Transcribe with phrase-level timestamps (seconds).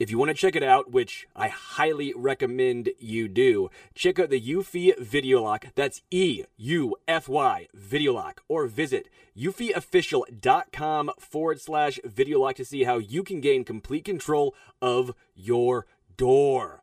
[0.00, 4.30] If you want to check it out, which I highly recommend you do, check out
[4.30, 5.66] the Eufy Video Lock.
[5.74, 8.40] That's E U F Y Video Lock.
[8.48, 14.54] Or visit eufyofficial.com forward slash video lock to see how you can gain complete control
[14.80, 15.84] of your
[16.16, 16.82] door.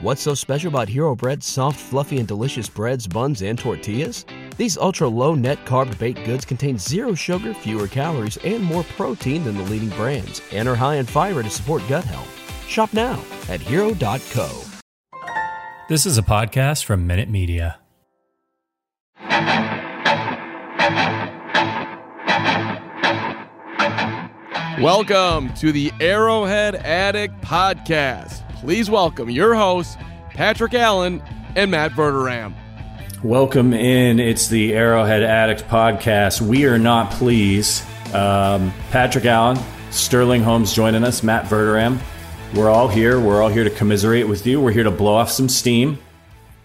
[0.00, 4.26] What's so special about Hero Bread's soft, fluffy, and delicious breads, buns, and tortillas?
[4.56, 9.44] These ultra low net carb baked goods contain zero sugar, fewer calories, and more protein
[9.44, 12.35] than the leading brands, and are high in fiber to support gut health.
[12.66, 14.62] Shop now at hero.co.
[15.88, 17.78] This is a podcast from Minute Media.
[24.80, 28.46] Welcome to the Arrowhead Addict Podcast.
[28.60, 29.96] Please welcome your hosts,
[30.30, 31.22] Patrick Allen
[31.54, 32.54] and Matt Verderame.
[33.24, 34.20] Welcome in.
[34.20, 36.42] It's the Arrowhead Addict Podcast.
[36.42, 37.84] We are not pleased.
[38.14, 39.58] Um, Patrick Allen,
[39.90, 41.98] Sterling Holmes joining us, Matt Verderame.
[42.54, 43.20] We're all here.
[43.20, 44.60] We're all here to commiserate with you.
[44.60, 45.98] We're here to blow off some steam.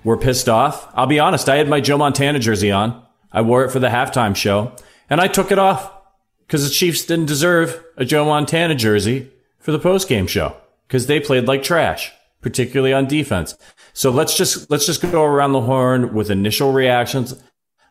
[0.04, 0.90] We're pissed off.
[0.94, 3.04] I'll be honest, I had my Joe Montana jersey on.
[3.32, 4.74] I wore it for the halftime show,
[5.10, 5.92] and I took it off
[6.40, 10.56] because the Chiefs didn't deserve a Joe Montana jersey for the postgame show
[10.88, 13.56] because they played like trash, particularly on defense.
[13.94, 17.42] So let's just let's just go around the horn with initial reactions.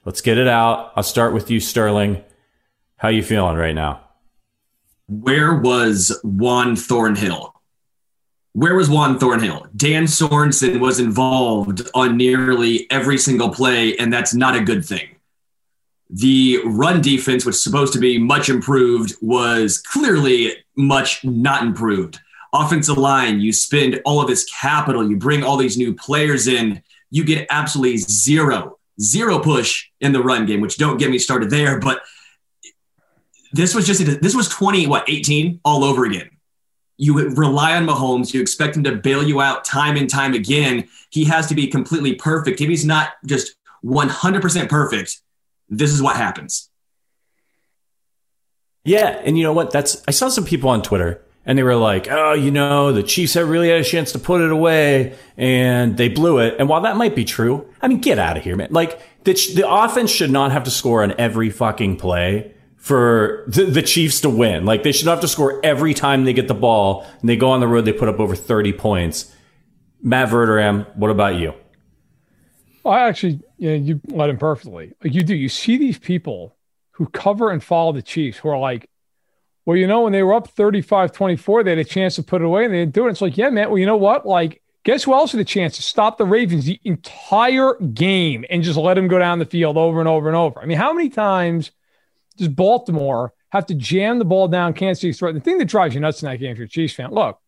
[0.05, 0.93] Let's get it out.
[0.97, 2.25] I'll start with you, Sterling.
[2.97, 4.01] How you feeling right now?
[5.07, 7.60] Where was Juan Thornhill?
[8.53, 9.67] Where was Juan Thornhill?
[9.77, 15.09] Dan Sorensen was involved on nearly every single play, and that's not a good thing.
[16.11, 22.19] The run defense, which is supposed to be much improved, was clearly much not improved.
[22.53, 26.83] Offensive line, you spend all of this capital, you bring all these new players in,
[27.11, 31.51] you get absolutely zero, zero push in the run game, which don't get me started
[31.51, 31.79] there.
[31.79, 32.03] But
[33.53, 36.31] this was just, this was 20, what, 18 all over again
[37.01, 38.35] you rely on Mahomes.
[38.35, 40.87] You expect him to bail you out time and time again.
[41.09, 42.61] He has to be completely perfect.
[42.61, 45.23] If he's not just 100% perfect,
[45.71, 46.69] this is what happens.
[48.85, 49.71] Yeah, and you know what?
[49.71, 53.03] That's I saw some people on Twitter and they were like, "Oh, you know, the
[53.03, 56.69] Chiefs have really had a chance to put it away and they blew it." And
[56.69, 58.69] while that might be true, I mean, get out of here, man.
[58.71, 63.65] Like the the offense should not have to score on every fucking play for the,
[63.67, 64.65] the, Chiefs to win.
[64.65, 67.51] Like they should have to score every time they get the ball and they go
[67.51, 69.33] on the road, they put up over 30 points.
[70.03, 71.53] Matt Verderame, what about you?
[72.87, 74.95] I actually, you, know, you him perfectly.
[75.05, 76.57] Like you do, you see these people
[76.93, 78.89] who cover and follow the Chiefs who are like,
[79.67, 82.41] well, you know, when they were up 35 24, they had a chance to put
[82.41, 83.11] it away and they didn't do it.
[83.11, 84.25] It's like, yeah, man, well, you know what?
[84.25, 88.63] Like, guess who else had a chance to stop the Ravens the entire game and
[88.63, 90.61] just let them go down the field over and over and over?
[90.61, 91.73] I mean, how many times
[92.41, 95.35] does Baltimore have to jam the ball down Kansas City's throat?
[95.35, 97.39] The thing that drives you nuts game, if you're a Chiefs fan, look,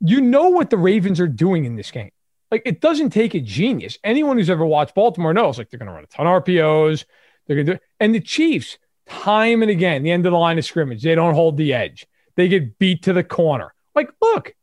[0.00, 2.10] you know what the Ravens are doing in this game.
[2.50, 3.96] Like it doesn't take a genius.
[4.02, 7.04] Anyone who's ever watched Baltimore knows like they're going to run a ton of RPOs.
[7.46, 10.58] They're going to do, and the Chiefs, time and again, the end of the line
[10.58, 12.06] of scrimmage, they don't hold the edge.
[12.36, 13.72] They get beat to the corner.
[13.94, 14.54] Like, look,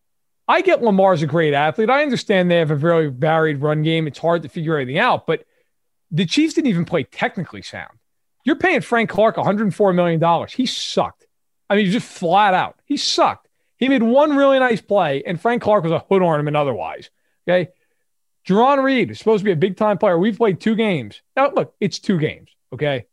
[0.48, 1.90] I get Lamar's a great athlete.
[1.90, 4.08] I understand they have a very varied run game.
[4.08, 5.46] It's hard to figure anything out, but
[6.12, 7.98] the Chiefs didn't even play technically sound.
[8.44, 10.48] You're paying Frank Clark $104 million.
[10.50, 11.26] He sucked.
[11.70, 12.80] I mean, just flat out.
[12.86, 13.48] He sucked.
[13.78, 17.10] He made one really nice play, and Frank Clark was a hood ornament otherwise.
[17.48, 17.72] Okay.
[18.48, 20.18] Jarran Reed is supposed to be a big time player.
[20.18, 21.22] We've played two games.
[21.36, 22.50] Now, look, it's two games.
[22.74, 23.06] Okay.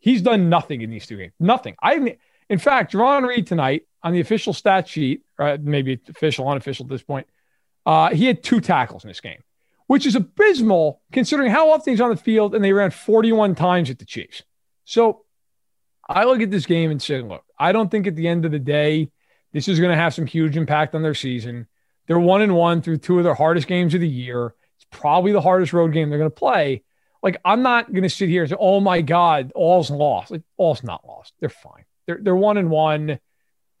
[0.00, 1.32] He's done nothing in these two games.
[1.40, 1.74] Nothing.
[1.82, 2.16] I
[2.48, 6.90] in fact, Jarran Reed tonight on the official stat sheet, or maybe official, unofficial at
[6.90, 7.26] this point,
[7.84, 9.42] uh, he had two tackles in this game,
[9.86, 13.90] which is abysmal considering how often he's on the field and they ran 41 times
[13.90, 14.42] at the Chiefs.
[14.86, 15.24] So
[16.08, 18.52] I look at this game and say, look, I don't think at the end of
[18.52, 19.10] the day,
[19.52, 21.66] this is going to have some huge impact on their season.
[22.06, 24.54] They're one and one through two of their hardest games of the year.
[24.76, 26.84] It's probably the hardest road game they're going to play.
[27.22, 30.30] Like, I'm not going to sit here and say, oh my God, all's lost.
[30.30, 31.32] Like, all's not lost.
[31.40, 31.84] They're fine.
[32.06, 33.18] They're, they're one and one.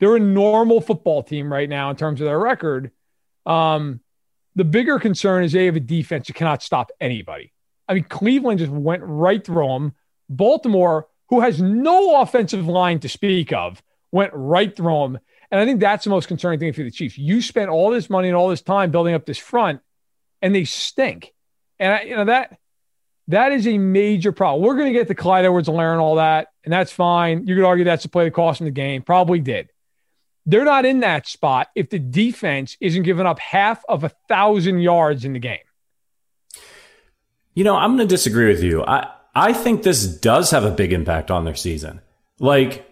[0.00, 2.90] They're a normal football team right now in terms of their record.
[3.44, 4.00] Um,
[4.56, 7.52] the bigger concern is they have a defense that cannot stop anybody.
[7.86, 9.94] I mean, Cleveland just went right through them.
[10.28, 13.82] Baltimore, who has no offensive line to speak of,
[14.12, 15.18] went right through them.
[15.50, 17.18] And I think that's the most concerning thing for the Chiefs.
[17.18, 19.80] You spent all this money and all this time building up this front,
[20.42, 21.32] and they stink.
[21.78, 22.58] And I, you know that
[23.28, 24.64] that is a major problem.
[24.64, 27.46] We're going to get the Clyde Edwards-Helaire and all that, and that's fine.
[27.46, 29.02] You could argue that's the play that cost them the game.
[29.02, 29.70] Probably did.
[30.46, 34.78] They're not in that spot if the defense isn't giving up half of a thousand
[34.78, 35.58] yards in the game.
[37.54, 38.84] You know, I'm going to disagree with you.
[38.84, 42.00] I I think this does have a big impact on their season.
[42.40, 42.90] Like,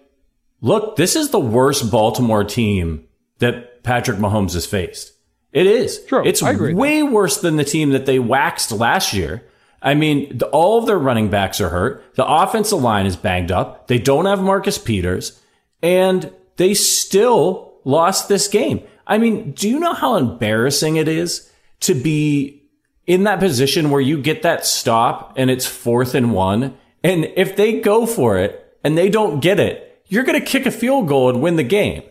[0.61, 3.09] look, this is the worst Baltimore team
[3.39, 5.13] that Patrick Mahomes has faced.
[5.53, 6.05] It is.
[6.05, 6.23] True.
[6.25, 9.43] It's way worse than the team that they waxed last year.
[9.81, 12.15] I mean, the, all of their running backs are hurt.
[12.15, 13.87] The offensive line is banged up.
[13.87, 15.41] They don't have Marcus Peters,
[15.83, 18.83] and they still lost this game.
[19.07, 21.51] I mean, do you know how embarrassing it is
[21.81, 22.64] to be
[23.07, 26.77] in that position where you get that stop and it's fourth and one.
[27.03, 30.67] And if they go for it and they don't get it, you're going to kick
[30.67, 32.03] a field goal and win the game.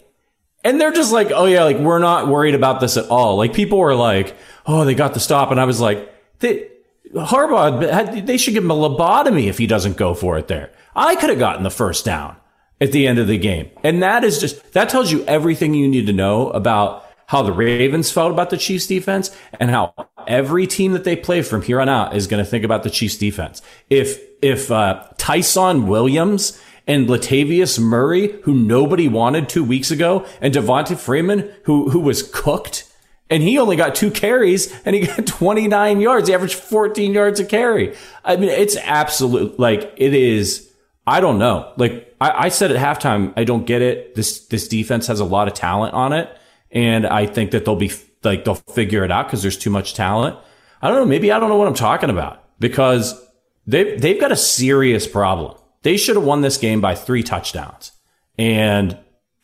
[0.63, 3.36] And they're just like, oh yeah, like we're not worried about this at all.
[3.36, 4.36] Like people were like,
[4.66, 5.51] oh, they got the stop.
[5.51, 6.10] And I was like,
[6.40, 6.69] they,
[7.13, 10.72] Harbaugh, they should give him a lobotomy if he doesn't go for it there.
[10.95, 12.38] I could have gotten the first down
[12.80, 13.69] at the end of the game.
[13.84, 17.51] And that is just, that tells you everything you need to know about how the
[17.51, 19.94] Ravens felt about the Chiefs defense and how
[20.28, 22.90] every team that they play from here on out is going to think about the
[22.90, 23.62] Chiefs defense.
[23.90, 30.54] If, if, uh, Ty'Son Williams and Latavius Murray, who nobody wanted two weeks ago, and
[30.54, 32.92] Devonta Freeman, who, who was cooked,
[33.30, 36.28] and he only got two carries and he got 29 yards.
[36.28, 37.96] He averaged 14 yards a carry.
[38.24, 40.69] I mean, it's absolute, like, it is,
[41.08, 41.74] I don't know.
[41.78, 44.16] Like, I, I said at halftime, I don't get it.
[44.16, 46.30] This, this defense has a lot of talent on it.
[46.72, 47.92] And I think that they'll be
[48.24, 50.38] like, they'll figure it out because there's too much talent.
[50.81, 51.06] I don't know.
[51.06, 53.20] Maybe I don't know what I'm talking about because
[53.66, 55.58] they, they've got a serious problem.
[55.84, 57.92] They should have won this game by three touchdowns
[58.38, 58.98] and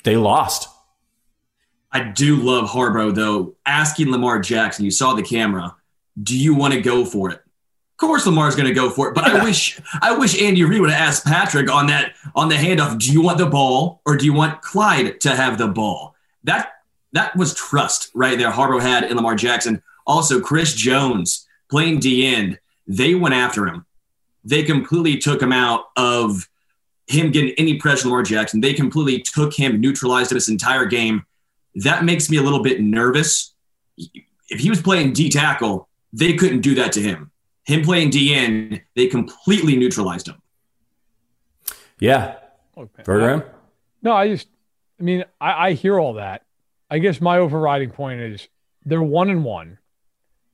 [0.04, 0.68] they lost.
[1.92, 3.56] I do love Harbaugh though.
[3.66, 5.76] Asking Lamar Jackson, you saw the camera.
[6.22, 7.36] Do you want to go for it?
[7.36, 10.82] Of course, Lamar's going to go for it, but I wish I wish Andy Reid
[10.82, 13.00] would have asked Patrick on that on the handoff.
[13.00, 16.16] Do you want the ball or do you want Clyde to have the ball?
[16.44, 16.72] That
[17.14, 18.52] that was trust right there.
[18.52, 19.82] Harbaugh had in Lamar Jackson.
[20.06, 22.60] Also, Chris Jones playing D end.
[22.88, 23.86] They went after him.
[24.44, 26.48] They completely took him out of
[27.08, 28.62] him getting any pressure on Lamar Jackson.
[28.62, 31.26] They completely took him, neutralized him this entire game.
[31.76, 33.54] That makes me a little bit nervous.
[33.98, 37.32] If he was playing D tackle, they couldn't do that to him.
[37.66, 40.42] Him playing D end, they completely neutralized him.
[42.00, 42.38] Yeah.
[42.78, 43.04] Okay.
[44.02, 44.48] No, I just,
[45.00, 46.44] I mean, I, I hear all that.
[46.90, 48.48] I guess my overriding point is
[48.86, 49.78] they're one and one.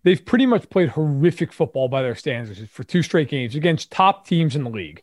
[0.03, 4.27] They've pretty much played horrific football by their standards for two straight games against top
[4.27, 5.01] teams in the league,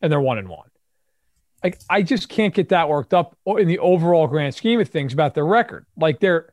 [0.00, 0.68] and they're one and one.
[1.62, 5.12] Like I just can't get that worked up in the overall grand scheme of things
[5.12, 5.86] about their record.
[5.96, 6.52] Like they're,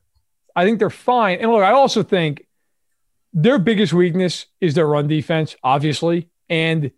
[0.55, 1.39] I think they're fine.
[1.39, 2.47] And look, I also think
[3.33, 6.89] their biggest weakness is their run defense, obviously, and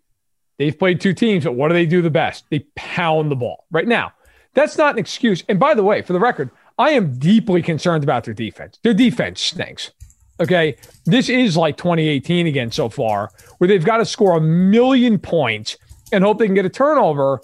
[0.56, 1.44] they've played two teams.
[1.44, 2.46] But what do they do the best?
[2.50, 3.66] They pound the ball.
[3.70, 4.14] Right now,
[4.54, 5.44] that's not an excuse.
[5.48, 8.78] And by the way, for the record, I am deeply concerned about their defense.
[8.82, 9.90] Their defense stinks.
[10.40, 10.76] Okay.
[11.04, 15.76] This is like 2018 again so far, where they've got to score a million points
[16.12, 17.40] and hope they can get a turnover.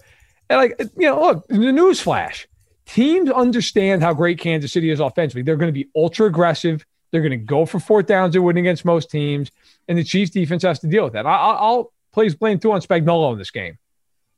[0.48, 2.46] And like, you know, look, the news flash.
[2.86, 5.42] Teams understand how great Kansas City is offensively.
[5.42, 6.84] They're going to be ultra aggressive.
[7.10, 8.32] They're going to go for fourth downs.
[8.32, 9.50] They're winning against most teams.
[9.88, 11.26] And the Chiefs defense has to deal with that.
[11.26, 13.78] I, will place blame too on Spagnuolo in this game.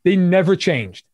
[0.05, 1.05] They never changed.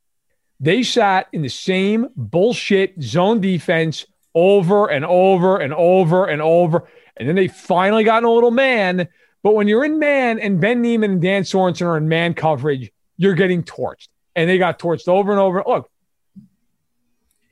[0.62, 6.88] They sat in the same bullshit zone defense over and over and over and over.
[7.16, 9.08] And then they finally got in a little man.
[9.42, 12.92] But when you're in man and Ben Niemann and Dan Sorensen are in man coverage,
[13.16, 14.06] you're getting torched.
[14.36, 15.64] And they got torched over and over.
[15.66, 15.90] Look,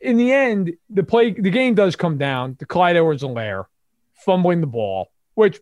[0.00, 3.64] in the end, the play, the game does come down to Clyde Edwards-Helaire
[4.24, 5.58] fumbling the ball, which,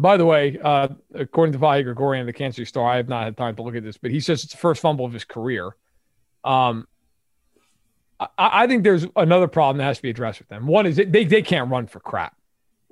[0.00, 3.22] by the way, uh, according to Vahe Gregorian, the Kansas City Star, I have not
[3.22, 5.24] had time to look at this, but he says it's the first fumble of his
[5.24, 5.76] career.
[6.44, 6.86] Um,
[8.20, 10.66] I, I think there's another problem that has to be addressed with them.
[10.66, 12.36] One is they, they can't run for crap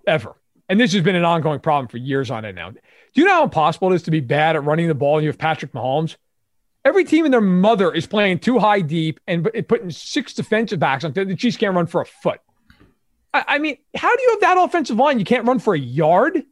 [0.06, 0.34] ever.
[0.68, 2.70] And this has been an ongoing problem for years on end now.
[2.70, 2.78] Do
[3.14, 5.28] you know how impossible it is to be bad at running the ball and you
[5.28, 6.16] have Patrick Mahomes?
[6.84, 11.04] Every team and their mother is playing too high deep and putting six defensive backs
[11.04, 12.40] on the Chiefs can't run for a foot.
[13.34, 15.18] I, I mean, how do you have that offensive line?
[15.18, 16.42] You can't run for a yard.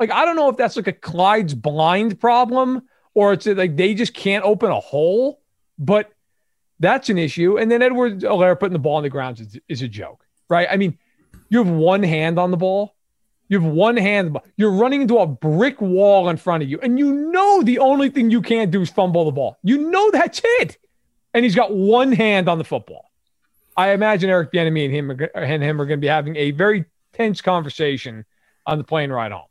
[0.00, 2.82] Like I don't know if that's like a Clyde's blind problem
[3.14, 5.40] or it's like they just can't open a hole,
[5.78, 6.12] but
[6.80, 7.58] that's an issue.
[7.58, 10.68] And then Edwards-Helaire putting the ball on the ground is, is a joke, right?
[10.70, 10.98] I mean,
[11.48, 12.94] you have one hand on the ball.
[13.48, 14.36] You have one hand.
[14.56, 18.10] You're running into a brick wall in front of you, and you know the only
[18.10, 19.56] thing you can't do is fumble the ball.
[19.62, 20.76] You know that's it.
[21.32, 23.10] And he's got one hand on the football.
[23.76, 26.50] I imagine Eric Bieniemy and him are, and him are going to be having a
[26.50, 28.26] very tense conversation
[28.66, 29.46] on the plane ride home.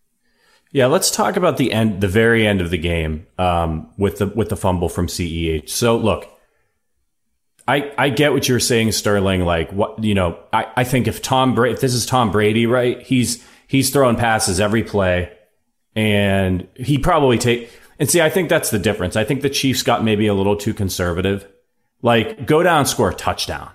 [0.72, 4.28] Yeah, let's talk about the end, the very end of the game um, with the
[4.28, 5.70] with the fumble from CEH.
[5.70, 6.28] So look,
[7.68, 9.42] I I get what you're saying, Sterling.
[9.42, 12.66] Like what you know, I, I think if Tom Brady, if this is Tom Brady,
[12.66, 13.02] right?
[13.02, 15.32] He's he's throwing passes every play,
[15.96, 17.70] and he probably take.
[18.00, 19.16] And see, I think that's the difference.
[19.16, 21.48] I think the Chiefs got maybe a little too conservative.
[22.02, 23.72] Like go down, score a touchdown.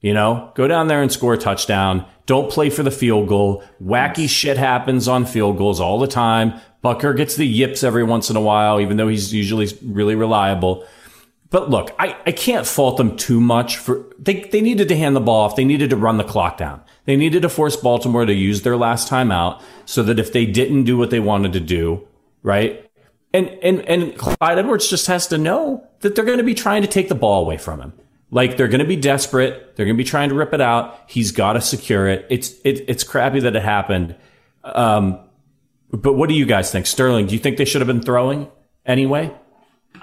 [0.00, 2.06] You know, go down there and score a touchdown.
[2.26, 3.64] Don't play for the field goal.
[3.82, 6.54] Wacky shit happens on field goals all the time.
[6.84, 10.86] Butker gets the yips every once in a while, even though he's usually really reliable.
[11.50, 15.16] But look, I, I can't fault them too much for they, they needed to hand
[15.16, 15.56] the ball off.
[15.56, 16.82] They needed to run the clock down.
[17.06, 20.84] They needed to force Baltimore to use their last timeout so that if they didn't
[20.84, 22.06] do what they wanted to do,
[22.42, 22.84] right?
[23.32, 26.82] And and and Clyde Edwards just has to know that they're going to be trying
[26.82, 27.92] to take the ball away from him.
[28.30, 29.74] Like they're going to be desperate.
[29.76, 30.98] They're going to be trying to rip it out.
[31.06, 32.26] He's got to secure it.
[32.28, 34.16] It's it, it's crappy that it happened.
[34.64, 35.20] Um,
[35.90, 37.26] but what do you guys think, Sterling?
[37.26, 38.50] Do you think they should have been throwing
[38.84, 39.34] anyway?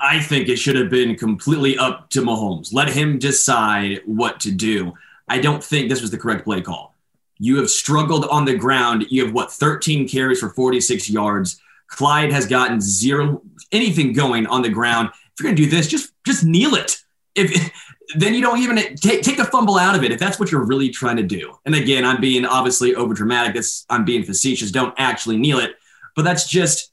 [0.02, 2.74] I think it should have been completely up to Mahomes.
[2.74, 4.94] Let him decide what to do.
[5.28, 6.96] I don't think this was the correct play call.
[7.38, 9.06] You have struggled on the ground.
[9.10, 11.60] You have what 13 carries for 46 yards.
[11.88, 15.10] Clyde has gotten zero anything going on the ground.
[15.10, 16.98] If you're going to do this, just just kneel it.
[17.36, 17.72] If
[18.16, 20.66] then you don't even take take the fumble out of it if that's what you're
[20.66, 21.58] really trying to do.
[21.66, 23.56] And again, I'm being obviously over dramatic.
[23.56, 24.72] That's I'm being facetious.
[24.72, 25.76] Don't actually kneel it,
[26.16, 26.92] but that's just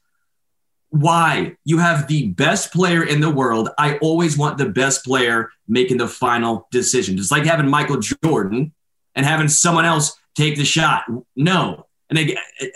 [0.93, 3.71] why you have the best player in the world.
[3.79, 7.17] I always want the best player making the final decision.
[7.17, 8.73] Just like having Michael Jordan
[9.15, 11.05] and having someone else take the shot.
[11.35, 12.37] No, and again.
[12.61, 12.75] It,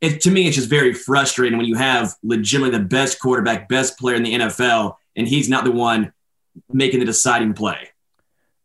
[0.00, 3.98] it, to me, it's just very frustrating when you have legitimately the best quarterback, best
[3.98, 6.14] player in the NFL, and he's not the one
[6.72, 7.90] making the deciding play.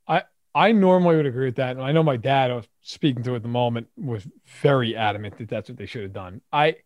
[0.08, 0.24] I
[0.54, 3.36] I normally would agree with that, and I know my dad, I was speaking to
[3.36, 4.26] at the moment, was
[4.62, 6.42] very adamant that that's what they should have done.
[6.54, 6.78] I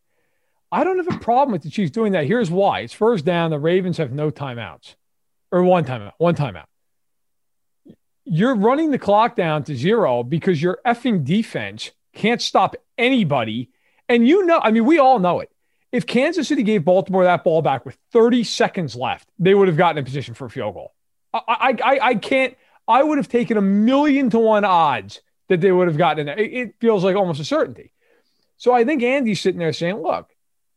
[0.72, 2.26] I don't have a problem with the Chiefs doing that.
[2.26, 3.52] Here's why: it's first down.
[3.52, 4.96] The Ravens have no timeouts,
[5.52, 6.66] or one timeout, one timeout.
[8.26, 13.72] You're running the clock down to zero because your effing defense can't stop anybody.
[14.08, 15.50] And you know, I mean, we all know it.
[15.92, 19.78] If Kansas City gave Baltimore that ball back with 30 seconds left, they would have
[19.78, 20.94] gotten in position for a field goal.
[21.34, 22.56] I, I, I can't.
[22.88, 26.40] I would have taken a million to one odds that they would have gotten in.
[26.40, 27.92] It, it feels like almost a certainty.
[28.58, 30.30] So I think Andy's sitting there saying, "Look,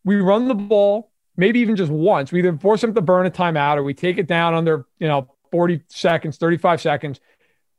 [0.04, 2.32] we run the ball, maybe even just once.
[2.32, 5.09] We either force them to burn a timeout, or we take it down under you
[5.09, 7.21] know 40 seconds, 35 seconds.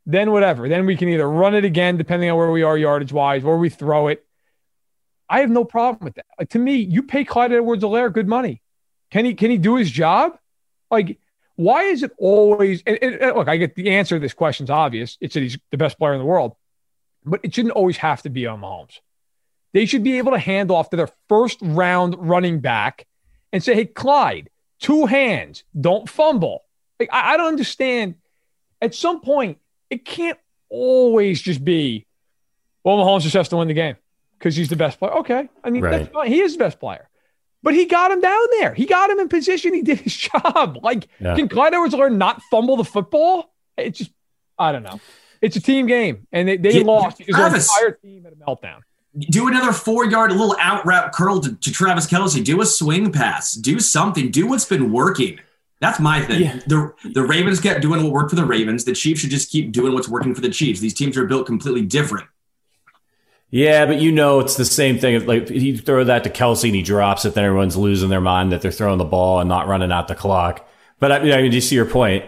[0.05, 0.67] Then whatever.
[0.67, 3.57] Then we can either run it again, depending on where we are yardage wise, or
[3.57, 4.25] we throw it."
[5.29, 6.25] I have no problem with that.
[6.37, 8.61] Like, to me, you pay Clyde Edwards-Helaire good money.
[9.09, 10.37] Can he can he do his job?
[10.91, 11.19] Like,
[11.55, 12.83] why is it always?
[12.85, 15.17] And, and, and look, I get the answer to this question's obvious.
[15.21, 16.55] It's that he's the best player in the world,
[17.23, 18.99] but it shouldn't always have to be on Mahomes.
[19.73, 23.07] They should be able to hand off to their first round running back
[23.51, 24.49] and say, "Hey, Clyde,
[24.79, 26.65] two hands, don't fumble."
[26.99, 28.15] Like, I, I don't understand.
[28.81, 30.37] At some point, it can't
[30.69, 32.05] always just be,
[32.83, 33.95] "Well, Mahomes just has to win the game."
[34.43, 35.13] because he's the best player.
[35.13, 35.47] Okay.
[35.63, 36.11] I mean, right.
[36.27, 37.09] he is the best player.
[37.61, 38.73] But he got him down there.
[38.73, 39.73] He got him in position.
[39.73, 40.79] He did his job.
[40.83, 41.35] Like, yeah.
[41.35, 43.53] can Clyde Edwards Helaire not fumble the football?
[43.77, 44.11] It's just,
[44.59, 44.99] I don't know.
[45.41, 48.79] It's a team game, and they, they lost because their entire team had a meltdown.
[49.20, 52.43] Do another four yard, little out route curl to, to, Travis Kelce.
[52.43, 53.53] Do a swing pass.
[53.53, 54.32] Do something.
[54.32, 55.39] Do what's been working.
[55.79, 56.41] That's my thing.
[56.41, 56.60] Yeah.
[56.65, 58.86] The, the Ravens kept doing what worked for the Ravens.
[58.86, 60.79] The Chiefs should just keep doing what's working for the Chiefs.
[60.79, 62.27] These teams are built completely different.
[63.51, 65.27] Yeah, but you know it's the same thing.
[65.27, 68.51] Like you throw that to Kelsey and he drops it, then everyone's losing their mind
[68.51, 70.67] that they're throwing the ball and not running out the clock.
[71.00, 72.25] But I mean, I mean, you see your point.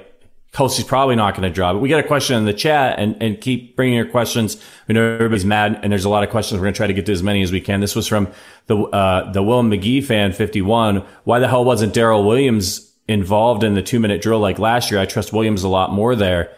[0.56, 1.80] Kelce's probably not going to drop it.
[1.80, 4.56] We got a question in the chat and, and keep bringing your questions.
[4.88, 6.60] We know everybody's mad and there's a lot of questions.
[6.60, 7.82] We're going to try to get to as many as we can.
[7.82, 8.30] This was from
[8.68, 11.04] the, uh, the Will McGee fan 51.
[11.26, 15.02] Why the hell wasn't Daryl Williams involved in the two minute drill like last year?
[15.02, 16.56] I trust Williams a lot more there.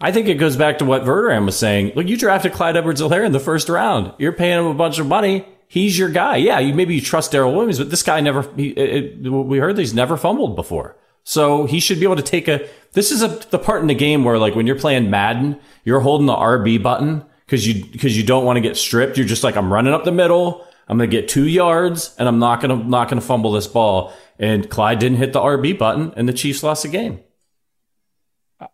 [0.00, 1.92] I think it goes back to what Verderame was saying.
[1.96, 4.14] Look, you drafted Clyde Edwards-Helaire in the first round.
[4.16, 5.44] You're paying him a bunch of money.
[5.66, 6.36] He's your guy.
[6.36, 8.50] Yeah, you maybe you trust Daryl Williams, but this guy never.
[8.56, 10.96] He, it, we heard that he's never fumbled before.
[11.24, 12.68] So he should be able to take a.
[12.92, 16.00] This is a the part in the game where like when you're playing Madden, you're
[16.00, 19.16] holding the RB button because you because you don't want to get stripped.
[19.16, 20.66] You're just like I'm running up the middle.
[20.88, 24.12] I'm gonna get two yards and I'm not gonna not gonna fumble this ball.
[24.38, 27.20] And Clyde didn't hit the RB button, and the Chiefs lost the game.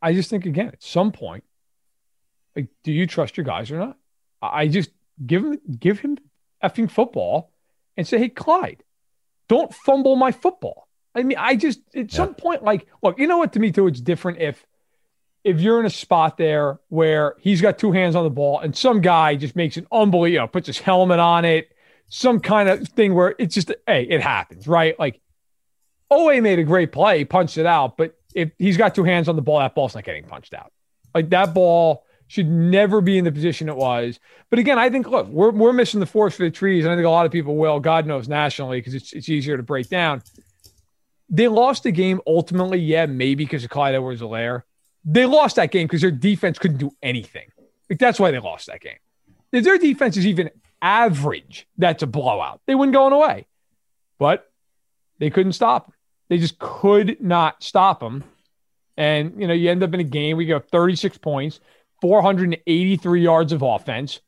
[0.01, 1.45] I just think again at some point,
[2.55, 3.97] like, do you trust your guys or not?
[4.41, 4.91] I just
[5.25, 6.19] give him give him
[6.63, 7.53] effing football
[7.97, 8.85] and say, hey Clyde,
[9.49, 10.84] don't fumble my football.
[11.15, 12.17] I mean, I just at yeah.
[12.17, 13.53] some point, like, look, you know what?
[13.55, 14.67] To me, too, it's different if
[15.45, 18.75] if you're in a spot there where he's got two hands on the ball and
[18.75, 21.71] some guy just makes an unbelievable, puts his helmet on it,
[22.09, 24.99] some kind of thing where it's just, hey, it happens, right?
[24.99, 25.21] Like,
[26.11, 29.37] Oweh made a great play, punched it out, but if he's got two hands on
[29.37, 30.73] the ball, that ball's not getting punched out.
[31.15, 34.19] Like that ball should never be in the position it was.
[34.51, 36.97] But again, I think look, we're we're missing the forest for the trees, and I
[36.97, 37.81] think a lot of people will.
[37.81, 40.23] God knows nationally because it's it's easier to break down.
[41.35, 44.63] They lost the game ultimately, yeah, maybe because of Clyde Edwards-Helaire.
[45.05, 47.49] They lost that game because their defense couldn't do anything.
[47.91, 48.99] Like that's why they lost that game.
[49.51, 50.51] If their defense is even
[50.81, 52.61] average, that's a blowout.
[52.67, 53.47] They wouldn't go going away.
[54.17, 54.49] But
[55.19, 55.95] they couldn't stop them.
[56.29, 58.23] They just could not stop them.
[58.97, 61.59] And, you know, you end up in a game you go 36 points,
[62.01, 64.21] 483 yards of offense.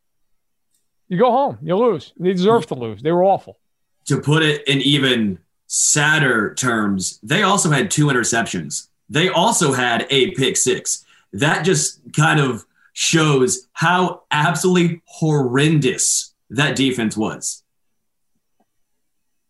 [1.09, 2.13] You go home, you lose.
[2.19, 3.01] They deserve to lose.
[3.01, 3.61] They were awful.
[4.07, 8.89] To put it in even sadder terms, they also had two interceptions.
[9.09, 11.05] They also had a pick six.
[11.33, 17.63] That just kind of shows how absolutely horrendous that defense was.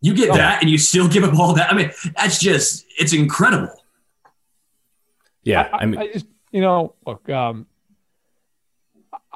[0.01, 0.37] You get oh.
[0.37, 1.73] that and you still give up all that.
[1.73, 3.83] I mean, that's just, it's incredible.
[5.43, 5.69] Yeah.
[5.73, 7.67] I, I mean, I just, you know, look, um,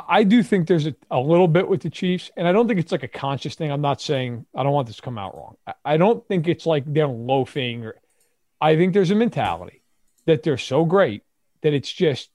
[0.09, 2.81] I do think there's a, a little bit with the Chiefs, and I don't think
[2.81, 3.71] it's like a conscious thing.
[3.73, 5.57] I'm not saying I don't want this to come out wrong.
[5.67, 7.97] I, I don't think it's like they're loafing, or
[8.61, 9.83] I think there's a mentality
[10.27, 11.23] that they're so great
[11.63, 12.31] that it's just,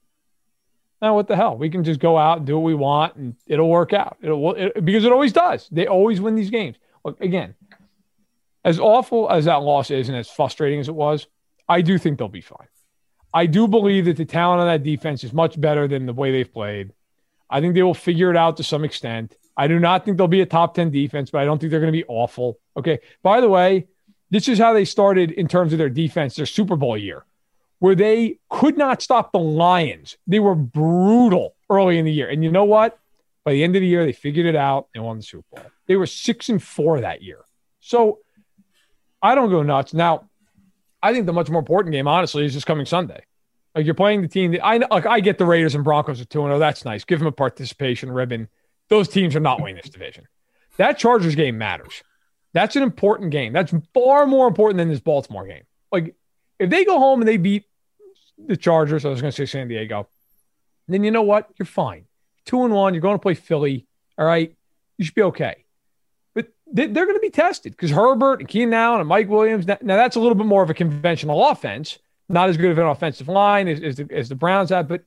[1.01, 1.57] now oh, what the hell?
[1.57, 4.17] We can just go out and do what we want, and it'll work out.
[4.21, 5.69] It'll it, because it always does.
[5.71, 6.77] They always win these games.
[7.03, 7.53] Look again,
[8.63, 11.27] as awful as that loss is, and as frustrating as it was,
[11.69, 12.67] I do think they'll be fine.
[13.33, 16.31] I do believe that the talent on that defense is much better than the way
[16.31, 16.93] they've played.
[17.55, 19.37] I think they will figure it out to some extent.
[19.55, 21.79] I do not think they'll be a top 10 defense, but I don't think they're
[21.79, 22.59] going to be awful.
[22.75, 22.99] Okay.
[23.23, 23.87] By the way,
[24.29, 27.23] this is how they started in terms of their defense, their Super Bowl year,
[27.79, 30.17] where they could not stop the Lions.
[30.27, 32.27] They were brutal early in the year.
[32.27, 32.99] And you know what?
[33.45, 35.65] By the end of the year, they figured it out and won the Super Bowl.
[35.87, 37.45] They were six and four that year.
[37.79, 38.19] So
[39.21, 39.93] I don't go nuts.
[39.93, 40.29] Now,
[41.01, 43.23] I think the much more important game, honestly, is just coming Sunday.
[43.75, 45.05] Like you're playing the team that I like.
[45.05, 46.59] I get the Raiders and Broncos at two and zero.
[46.59, 47.03] That's nice.
[47.03, 48.47] Give them a participation ribbon.
[48.87, 50.27] Those teams are not winning this division.
[50.77, 52.01] That Chargers game matters.
[52.53, 53.51] That's an important game.
[53.51, 55.63] That's far more important than this Baltimore game.
[55.91, 56.15] Like
[56.57, 57.65] if they go home and they beat
[58.37, 60.07] the Chargers, I was going to say San Diego,
[60.87, 61.49] then you know what?
[61.57, 62.05] You're fine.
[62.45, 62.93] Two and one.
[62.93, 63.87] You're going to play Philly.
[64.17, 64.55] All right.
[64.97, 65.65] You should be okay.
[66.33, 69.67] But they're going to be tested because Herbert and Keenan Allen and Mike Williams.
[69.67, 72.85] Now that's a little bit more of a conventional offense not as good of an
[72.85, 75.03] offensive line as, as, the, as the Browns have, but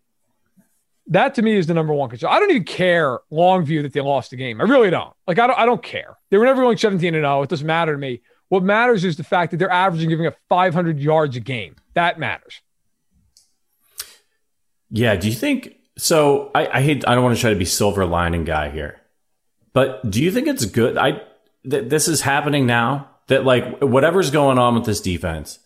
[1.09, 2.31] that to me is the number one concern.
[2.31, 4.61] I don't even care long view that they lost the game.
[4.61, 5.14] I really don't.
[5.26, 6.16] Like I don't I don't care.
[6.31, 7.42] They were never going 17 and 0.
[7.42, 8.20] It doesn't matter to me.
[8.48, 11.76] What matters is the fact that they're averaging giving up 500 yards a game.
[11.94, 12.61] That matters.
[14.90, 15.16] Yeah.
[15.16, 16.50] Do you think so?
[16.54, 17.07] I, I hate.
[17.07, 19.00] I don't want to try to be silver lining guy here,
[19.72, 20.96] but do you think it's good?
[20.96, 21.22] I
[21.64, 23.11] that this is happening now.
[23.28, 25.59] That like whatever's going on with this defense,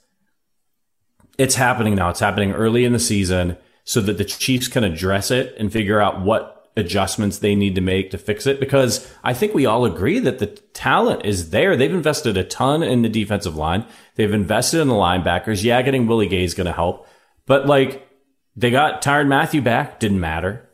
[1.38, 2.10] it's happening now.
[2.10, 6.00] It's happening early in the season so that the Chiefs can address it and figure
[6.00, 8.60] out what adjustments they need to make to fix it.
[8.60, 11.76] Because I think we all agree that the talent is there.
[11.76, 13.84] They've invested a ton in the defensive line.
[14.14, 15.64] They've invested in the linebackers.
[15.64, 17.06] Yeah, getting Willie Gay is going to help.
[17.46, 18.08] But like,
[18.56, 19.98] they got Tyrann Mathieu back.
[20.00, 20.68] Didn't matter.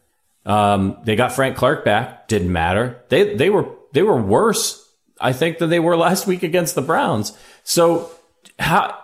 [0.45, 2.29] Um, they got Frank Clark back.
[2.29, 3.03] Didn't matter.
[3.09, 4.85] They, they were, they were worse,
[5.21, 7.37] I think, than they were last week against the Browns.
[7.65, 8.11] So
[8.59, 8.99] how,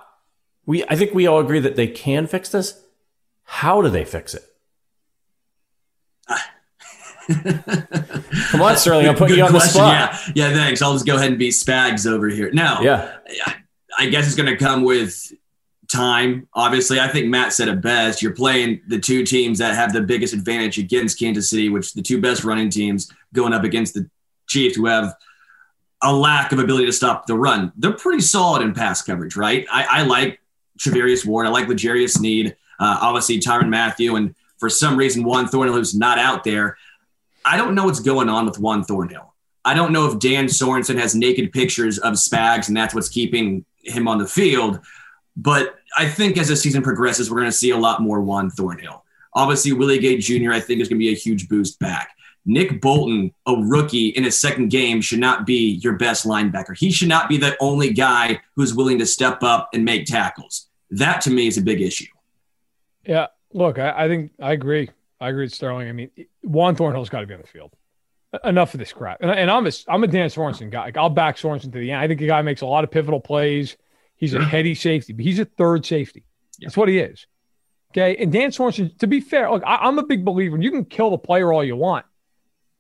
[0.67, 2.83] we, I think we all agree that they can fix this.
[3.45, 4.45] How do they fix it?
[8.51, 9.09] Come on, Sterling.
[9.09, 9.83] I'm putting Good you on question.
[9.83, 10.33] the spot.
[10.35, 10.55] Yeah, yeah.
[10.55, 10.83] Thanks.
[10.83, 12.51] I'll just go ahead and be Spags over here.
[12.53, 13.17] Now, yeah.
[13.99, 15.33] I guess it's going to come with
[15.91, 16.49] time.
[16.55, 18.21] Obviously, I think Matt said it best.
[18.23, 22.03] You're playing the two teams that have the biggest advantage against Kansas City, which the
[22.03, 24.09] two best running teams going up against the
[24.47, 25.15] Chiefs, who have
[26.03, 27.73] a lack of ability to stop the run.
[27.77, 29.67] They're pretty solid in pass coverage, right?
[29.73, 30.39] I, I like
[30.79, 31.47] Charvarius Ward.
[31.47, 32.57] I like L'Jarius Sneed.
[32.79, 34.17] Uh, obviously, Tyrann Mathieu.
[34.17, 36.77] And for some reason, Juan Thornhill is not out there.
[37.45, 39.35] I don't know what's going on with Juan Thornhill.
[39.65, 43.65] I don't know if Dan Sorensen has naked pictures of Spags and that's what's keeping
[43.83, 44.81] him on the field.
[45.37, 48.51] But I think as the season progresses, we're going to see a lot more Juan
[48.51, 49.05] Thornhill.
[49.35, 52.11] Obviously, Willie Gay Jr., I think, is going to be a huge boost back.
[52.47, 56.77] Nick Bolton, a rookie in his second game, should not be your best linebacker.
[56.77, 60.64] He should not be the only guy who's willing to step up and make tackles.
[60.91, 62.07] That to me is a big issue.
[63.07, 63.29] Yeah.
[63.53, 64.91] Look, I, I think I agree.
[65.21, 65.89] I agree with Sterling.
[65.89, 66.11] I mean,
[66.43, 67.73] Juan Thornhill's got to be on the field.
[68.43, 69.21] Enough of this crap.
[69.21, 70.91] And, and I'm a, I'm a Dan Sorensen guy.
[70.97, 72.01] I'll back Sorensen to the end.
[72.01, 73.77] I think the guy makes a lot of pivotal plays.
[74.17, 76.25] He's a heady safety, but he's a third safety.
[76.61, 77.27] That's what he is.
[77.93, 78.17] Okay.
[78.17, 80.61] And Dan Sorensen, to be fair, look, I, I'm a big believer.
[80.61, 82.07] You can kill the player all you want.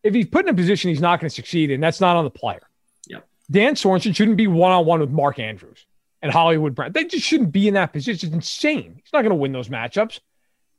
[0.03, 2.25] If he's put in a position he's not going to succeed in, that's not on
[2.25, 2.62] the player.
[3.07, 3.27] Yep.
[3.51, 5.87] Dan Sorensen shouldn't be one on one with Mark Andrews
[6.25, 6.91] and Hollywood Brown.
[6.93, 8.29] They just shouldn't be in that position.
[8.29, 8.95] It's insane.
[9.03, 10.19] He's not going to win those matchups.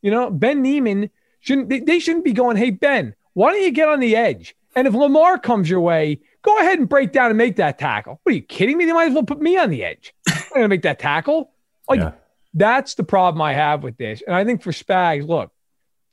[0.01, 1.69] You know, Ben Niemann shouldn't.
[1.69, 4.87] They, they shouldn't be going, "Hey Ben, why don't you get on the edge?" And
[4.87, 8.19] if Lamar comes your way, go ahead and break down and make that tackle.
[8.23, 8.83] What are you kidding me?
[8.85, 10.13] They might as well put me on the edge.
[10.27, 11.51] I'm going to make that tackle.
[11.87, 12.11] Like Yeah.
[12.53, 14.21] that's the problem I have with this.
[14.27, 15.51] And I think for Spags, look,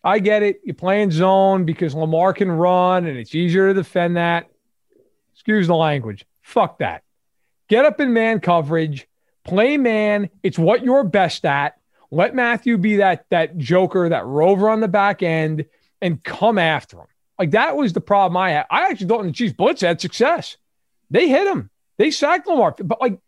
[0.05, 0.61] I get it.
[0.65, 4.49] You're playing zone because Lamar can run and it's easier to defend that.
[5.33, 6.25] Excuse the language.
[6.43, 7.03] Fuck that.
[7.69, 9.09] Get up in man coverage,
[9.45, 10.31] play man.
[10.43, 11.79] It's what you're best at.
[12.11, 15.65] Let Mathieu be that that joker, that rover on the back end,
[16.01, 17.07] and come after him.
[17.39, 18.67] Like that was the problem I had.
[18.71, 20.57] I actually thought the Chiefs blitz had success.
[21.11, 21.71] They hit him.
[21.99, 23.19] They sacked Lamar, but like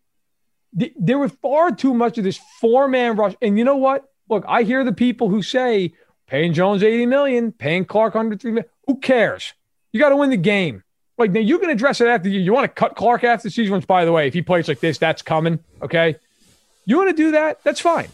[0.77, 3.35] th- there was far too much of this four man rush.
[3.41, 4.11] And you know what?
[4.29, 5.93] Look, I hear the people who say
[6.27, 8.69] paying Jones 80 million, paying Clark under three million.
[8.87, 9.53] Who cares?
[9.91, 10.83] You got to win the game.
[11.17, 12.39] Like now you can address it after you.
[12.39, 14.79] You want to cut Clark after the season, by the way, if he plays like
[14.79, 15.59] this, that's coming.
[15.81, 16.17] Okay.
[16.85, 17.63] You want to do that?
[17.63, 18.09] That's fine.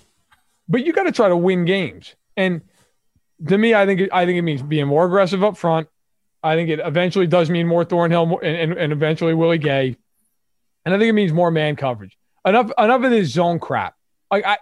[0.70, 2.16] But you got to try to win games.
[2.38, 2.62] And
[3.48, 5.88] to me, I think it, I think it means being more aggressive up front.
[6.44, 9.96] I think it eventually does mean more Thornhill and, and, and eventually Willie Gay.
[10.86, 12.18] And I think it means more man coverage.
[12.46, 13.96] Enough enough of this zone crap.
[14.32, 14.58] Like I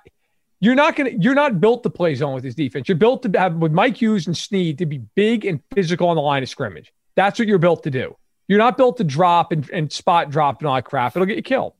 [0.59, 2.89] you're not gonna you're not built to play zone with this defense.
[2.89, 6.17] You're built to have with Mike Hughes and Sneed to be big and physical on
[6.17, 6.91] the line of scrimmage.
[7.15, 8.17] That's what you're built to do.
[8.49, 11.15] You're not built to drop and, and spot drop and all that crap.
[11.15, 11.73] It'll get you killed.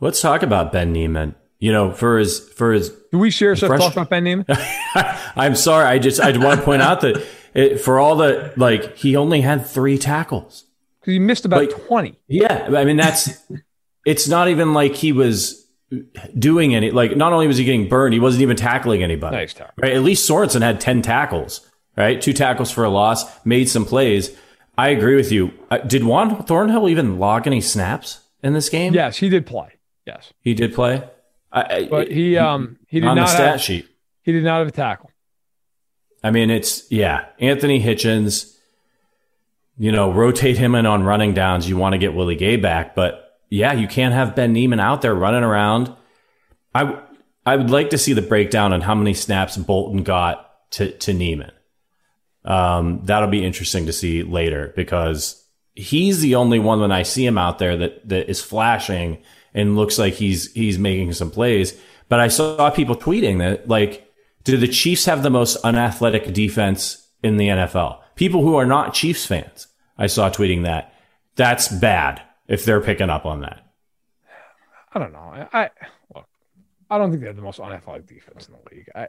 [0.00, 1.34] Let's talk about Ben Niemann.
[1.60, 4.44] You know, for his for his Do we share stuff Fresh- talk about Ben Niemann?
[5.36, 5.86] I'm sorry.
[5.86, 9.40] I just I want to point out that it, for all the like he only
[9.40, 10.64] had three tackles.
[11.00, 12.18] Because he missed about Like- 20.
[12.28, 13.30] Yeah, I mean that's
[14.04, 15.64] it's not even like he was
[16.36, 19.36] doing any like not only was he getting burned, he wasn't even tackling anybody.
[19.36, 19.74] Nice tackle.
[19.80, 19.92] Right?
[19.92, 22.20] At least Sorensen had 10 tackles, right?
[22.20, 24.36] Two tackles for a loss, made some plays.
[24.76, 25.52] I agree with you.
[25.70, 28.92] Uh, did Juan Thornhill even log any snaps in this game?
[28.94, 29.74] Yes, he did play.
[30.06, 30.32] Yes.
[30.40, 31.02] He did play.
[31.52, 33.88] I, I, But he um he did on not the stat have, sheet.
[34.22, 35.10] he did not have a tackle.
[36.22, 38.50] I mean, it's yeah, Anthony Hitchens.
[39.76, 41.68] You know, rotate him in on running downs.
[41.68, 45.02] You want to get Willie Gay back, but yeah, you can't have Ben Niemann out
[45.02, 45.92] there running around.
[46.74, 46.98] I
[47.46, 51.12] I would like to see the breakdown on how many snaps Bolton got to to
[51.12, 51.52] Niemann.
[52.44, 57.24] Um, that'll be interesting to see later because he's the only one when I see
[57.24, 59.22] him out there that that is flashing
[59.54, 61.78] and looks like he's he's making some plays.
[62.08, 64.10] But I saw people tweeting that like,
[64.44, 68.00] do the Chiefs have the most unathletic defense in the NFL?
[68.14, 70.92] People who are not Chiefs fans, I saw tweeting that.
[71.36, 73.66] That's bad if they're picking up on that.
[74.92, 75.18] I don't know.
[75.18, 75.70] I, I
[76.14, 76.26] look.
[76.90, 78.88] I don't think they have the most unathletic defense in the league.
[78.94, 79.08] I,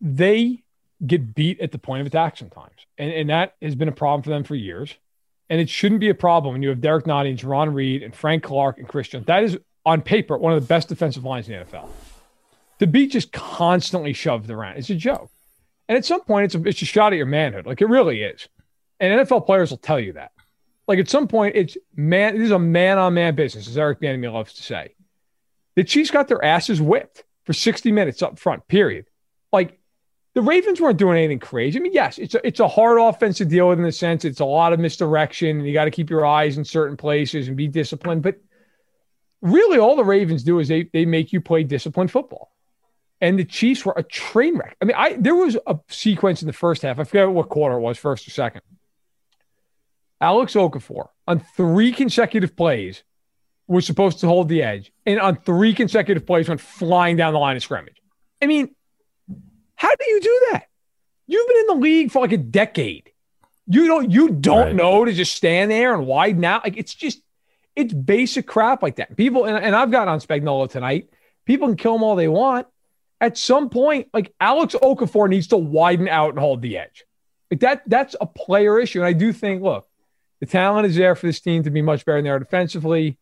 [0.00, 0.64] they
[1.06, 4.22] get beat at the point of attack sometimes, and and that has been a problem
[4.22, 4.94] for them for years.
[5.48, 8.44] And it shouldn't be a problem when you have Derrick Nnadi, Jarran Reed, and Frank
[8.44, 9.24] Clark and Christian.
[9.26, 11.88] That is on paper one of the best defensive lines in the NFL.
[12.78, 15.28] To be just constantly shoved around, it's a joke.
[15.88, 17.66] And at some point, it's a, it's a shot at your manhood.
[17.66, 18.48] Like it really is.
[19.00, 20.30] And NFL players will tell you that.
[20.86, 22.36] Like at some point, it's man.
[22.36, 24.94] This is a man-on-man business, as Eric Bieniemy loves to say.
[25.74, 28.68] The Chiefs got their asses whipped for 60 minutes up front.
[28.68, 29.06] Period.
[30.34, 31.78] The Ravens weren't doing anything crazy.
[31.78, 34.24] I mean, yes, it's a, it's a hard offense to deal with in the sense
[34.24, 37.48] it's a lot of misdirection, and you got to keep your eyes in certain places
[37.48, 38.22] and be disciplined.
[38.22, 38.36] But
[39.42, 42.52] really, all the Ravens do is they they make you play disciplined football.
[43.20, 44.76] And the Chiefs were a train wreck.
[44.80, 46.98] I mean, I there was a sequence in the first half.
[46.98, 48.62] I forget what quarter it was, first or second.
[50.20, 53.02] Alex Okafor on three consecutive plays
[53.66, 57.38] was supposed to hold the edge, and on three consecutive plays went flying down the
[57.38, 58.00] line of scrimmage.
[58.42, 58.74] I mean,
[59.80, 60.66] how do you do that?
[61.26, 63.10] You've been in the league for like a decade.
[63.66, 64.74] You don't you don't Right.
[64.74, 66.64] know to just stand there and widen out.
[66.64, 67.22] Like it's just
[67.74, 69.16] it's basic crap like that.
[69.16, 71.08] People and, and I've got on Spagnuolo tonight.
[71.46, 72.66] People can kill them all they want.
[73.22, 77.04] At some point, like Alex Okafor needs to widen out and hold the edge.
[77.50, 78.98] Like that, that's a player issue.
[79.00, 79.88] And I do think, look,
[80.40, 83.18] the talent is there for this team to be much better than they are defensively.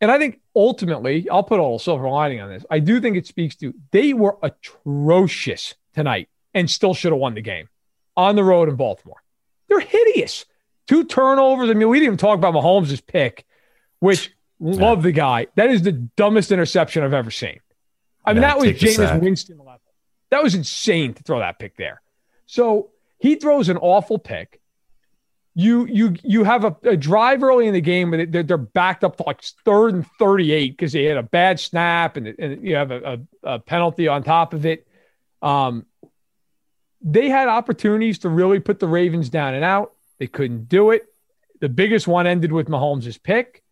[0.00, 2.64] And I think ultimately, I'll put a little silver lining on this.
[2.70, 7.34] I do think it speaks to they were atrocious tonight and still should have won
[7.34, 7.68] the game
[8.16, 9.22] on the road in Baltimore.
[9.68, 10.46] They're hideous.
[10.86, 11.70] Two turnovers.
[11.70, 13.46] I mean, we didn't even talk about Mahomes' pick,
[14.00, 14.74] which yeah.
[14.74, 15.46] love the guy.
[15.54, 17.60] That is the dumbest interception I've ever seen.
[18.24, 19.80] I mean, yeah, that was Jameis Winston level.
[20.30, 22.00] That was insane to throw that pick there.
[22.46, 24.59] So he throws an awful pick.
[25.60, 29.04] You you you have a, a drive early in the game, and they're, they're backed
[29.04, 32.76] up to like third and thirty-eight because they had a bad snap, and, and you
[32.76, 33.00] have a,
[33.44, 34.86] a, a penalty on top of it.
[35.42, 35.84] Um,
[37.02, 39.92] they had opportunities to really put the Ravens down and out.
[40.18, 41.02] They couldn't do it.
[41.60, 43.62] The biggest one ended with Mahomes' pick.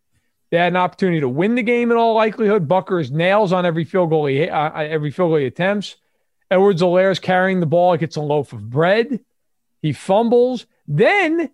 [0.51, 2.69] They had an opportunity to win the game in all likelihood.
[2.69, 5.97] Butker's nails on every field goal he uh, every field goal he attempts.
[6.51, 9.21] Edwards-Helaire's carrying the ball it's a loaf of bread.
[9.81, 10.67] He fumbles.
[10.87, 11.51] Then,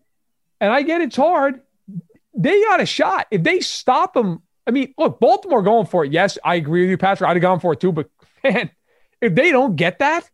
[0.64, 1.61] and I get it's hard,
[2.35, 3.27] they got a shot.
[3.31, 6.12] If they stop them, I mean, look, Baltimore going for it.
[6.12, 7.29] Yes, I agree with you, Patrick.
[7.29, 7.92] I'd have gone for it too.
[7.92, 8.09] But
[8.44, 8.70] man,
[9.20, 10.31] if they don't get that,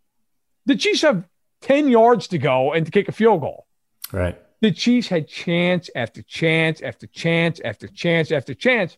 [0.67, 1.29] the Chiefs have
[1.63, 3.67] 10 yards to go and to kick a field goal.
[4.13, 4.41] Right.
[4.61, 8.97] The Chiefs had chance after chance after chance after chance after chance.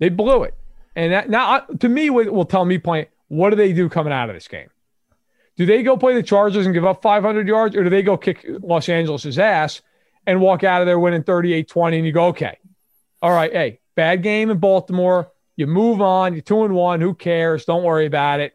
[0.00, 0.54] They blew it.
[0.96, 4.28] And that, now, to me, will tell me point what do they do coming out
[4.28, 4.70] of this game?
[5.56, 8.16] Do they go play the Chargers and give up 500 yards, or do they go
[8.16, 9.82] kick Los Angeles' ass
[10.26, 11.96] and walk out of there winning 38 20?
[11.96, 12.58] And you go, okay,
[13.22, 15.30] all right, hey, bad game in Baltimore.
[15.56, 16.34] You move on.
[16.34, 17.00] You're two and one.
[17.00, 17.64] Who cares?
[17.64, 18.54] Don't worry about it.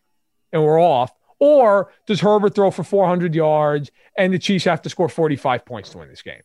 [0.54, 1.12] And we're off.
[1.40, 5.90] Or does Herbert throw for 400 yards and the Chiefs have to score 45 points
[5.90, 6.42] to win this game?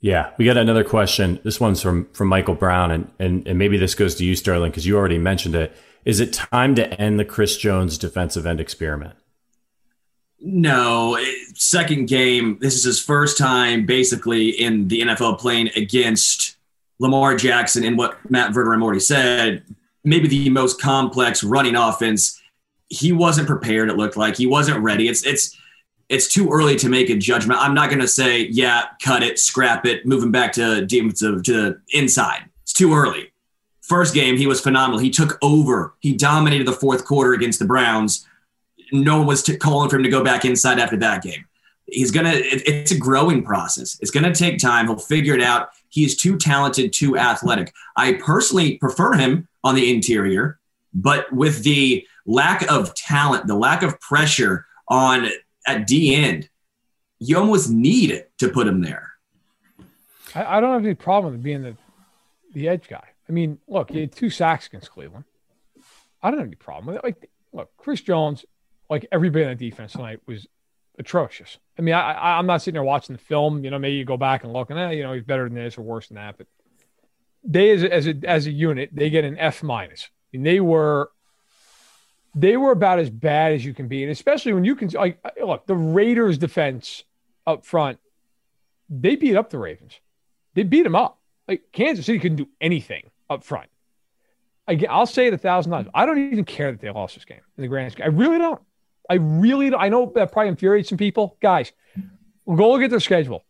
[0.00, 1.40] Yeah, we got another question.
[1.42, 4.70] This one's from from Michael Brown, and and, and maybe this goes to you, Sterling,
[4.70, 5.76] because you already mentioned it.
[6.04, 9.16] Is it time to end the Chris Jones defensive end experiment?
[10.40, 11.18] No,
[11.54, 12.58] second game.
[12.60, 16.56] This is his first time basically in the NFL playing against
[17.00, 19.64] Lamar Jackson and what Matt Verderame already said,
[20.04, 22.40] maybe the most complex running offense.
[22.88, 23.90] He wasn't prepared.
[23.90, 25.08] It looked like he wasn't ready.
[25.08, 25.56] It's it's
[26.08, 27.60] it's too early to make a judgment.
[27.60, 31.78] I'm not going to say, yeah, cut it, scrap it, moving back to defensive to
[31.90, 32.48] inside.
[32.62, 33.30] It's too early.
[33.82, 35.00] First game, he was phenomenal.
[35.00, 35.94] He took over.
[36.00, 38.26] He dominated the fourth quarter against the Browns.
[38.92, 41.44] No one was t- calling for him to go back inside after that game.
[41.86, 42.32] He's gonna.
[42.32, 43.98] It, it's a growing process.
[44.00, 44.86] It's gonna take time.
[44.86, 45.70] He'll figure it out.
[45.88, 47.72] He is too talented, too athletic.
[47.96, 50.58] I personally prefer him on the interior,
[50.92, 55.28] but with the lack of talent, the lack of pressure on
[55.66, 56.48] at D end,
[57.18, 59.12] you almost need it to put him there.
[60.34, 61.76] I, I don't have any problem with being the
[62.52, 63.04] the edge guy.
[63.28, 65.24] I mean, look, he had two sacks against Cleveland.
[66.22, 67.04] I don't have any problem with it.
[67.04, 68.44] Like, look, Chris Jones,
[68.88, 70.46] like everybody on the defense tonight, was
[70.98, 71.58] atrocious.
[71.78, 73.64] I mean, I, I, am not sitting there watching the film.
[73.64, 75.54] You know, maybe you go back and look, and eh, you know, he's better than
[75.54, 76.36] this or worse than that.
[76.38, 76.46] But
[77.44, 80.04] they, as a, as a, as a unit, they get an F minus.
[80.04, 81.10] I mean, they were
[82.34, 85.18] they were about as bad as you can be, and especially when you can like
[85.40, 87.04] look the Raiders' defense
[87.46, 87.98] up front.
[88.90, 90.00] They beat up the Ravens.
[90.54, 91.18] They beat them up.
[91.46, 93.68] Like Kansas City couldn't do anything up front.
[94.66, 95.88] Again, I'll say it a thousand times.
[95.94, 98.04] I don't even care that they lost this game in the grand scheme.
[98.04, 98.60] I really don't.
[99.08, 99.74] I really.
[99.74, 101.36] I know that probably infuriates some people.
[101.40, 101.72] Guys,
[102.44, 103.44] we'll go look at their schedule.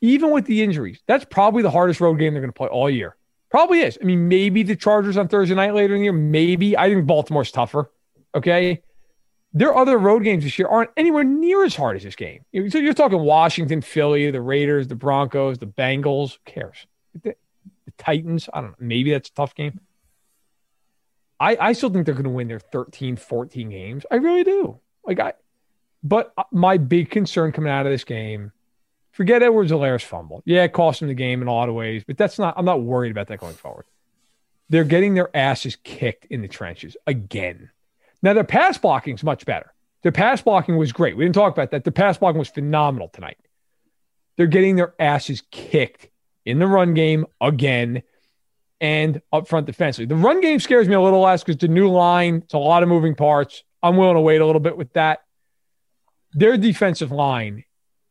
[0.00, 2.90] Even with the injuries, that's probably the hardest road game they're going to play all
[2.90, 3.16] year.
[3.50, 3.98] Probably is.
[4.00, 6.12] I mean, maybe the Chargers on Thursday night later in the year.
[6.12, 6.76] Maybe.
[6.76, 7.92] I think Baltimore's tougher.
[8.34, 8.82] Okay.
[9.52, 12.44] Their other road games this year aren't anywhere near as hard as this game.
[12.70, 16.32] So you're talking Washington, Philly, the Raiders, the Broncos, the Bengals.
[16.32, 16.86] Who cares?
[17.12, 17.34] the,
[17.84, 18.48] the Titans.
[18.52, 18.76] I don't know.
[18.80, 19.80] Maybe that's a tough game.
[21.42, 24.06] I, I still think they're going to win their 13, 14 games.
[24.08, 24.78] I really do.
[25.04, 25.32] Like I,
[26.04, 28.52] but uh, my big concern coming out of this game,
[29.10, 30.44] forget Edwards-Helaire's fumble.
[30.44, 32.54] Yeah, it cost them the game in a lot of ways, but that's not.
[32.56, 33.86] I'm not worried about that going forward.
[34.68, 37.70] They're getting their asses kicked in the trenches again.
[38.22, 39.74] Now their pass blocking is much better.
[40.02, 41.16] Their pass blocking was great.
[41.16, 41.82] We didn't talk about that.
[41.82, 43.38] The pass blocking was phenomenal tonight.
[44.36, 46.08] They're getting their asses kicked
[46.44, 48.04] in the run game again
[48.82, 50.06] and up front defensively.
[50.06, 52.82] The run game scares me a little less because the new line, it's a lot
[52.82, 53.62] of moving parts.
[53.80, 55.20] I'm willing to wait a little bit with that.
[56.32, 57.64] Their defensive line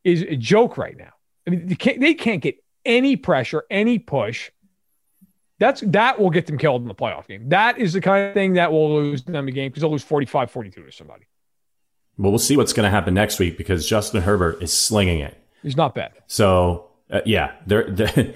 [0.06, 1.12] is a joke right now.
[1.46, 4.50] I mean, they can't, they can't get any pressure, any push.
[5.60, 7.50] That's that will get them killed in the playoff game.
[7.50, 10.04] That is the kind of thing that will lose them the game because they'll lose
[10.04, 11.28] 45 42 to somebody.
[12.18, 15.38] Well, we'll see what's going to happen next week because Justin Herbert is slinging it.
[15.62, 16.14] He's not bad.
[16.28, 18.34] So uh, yeah, they're, they're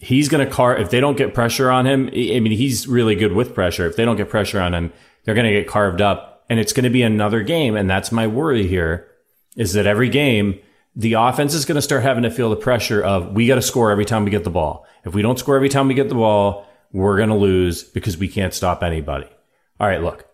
[0.00, 2.06] he's going to carve if they don't get pressure on him.
[2.08, 3.86] I mean, he's really good with pressure.
[3.86, 4.92] If they don't get pressure on him,
[5.24, 7.76] they're going to get carved up, and it's going to be another game.
[7.76, 9.08] And that's my worry here:
[9.56, 10.58] is that every game
[10.94, 13.62] the offense is going to start having to feel the pressure of we got to
[13.62, 14.86] score every time we get the ball.
[15.04, 18.18] If we don't score every time we get the ball, we're going to lose because
[18.18, 19.26] we can't stop anybody.
[19.80, 20.26] All right, look,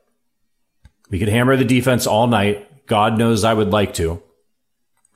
[1.11, 2.87] we could hammer the defense all night.
[2.87, 4.23] God knows I would like to.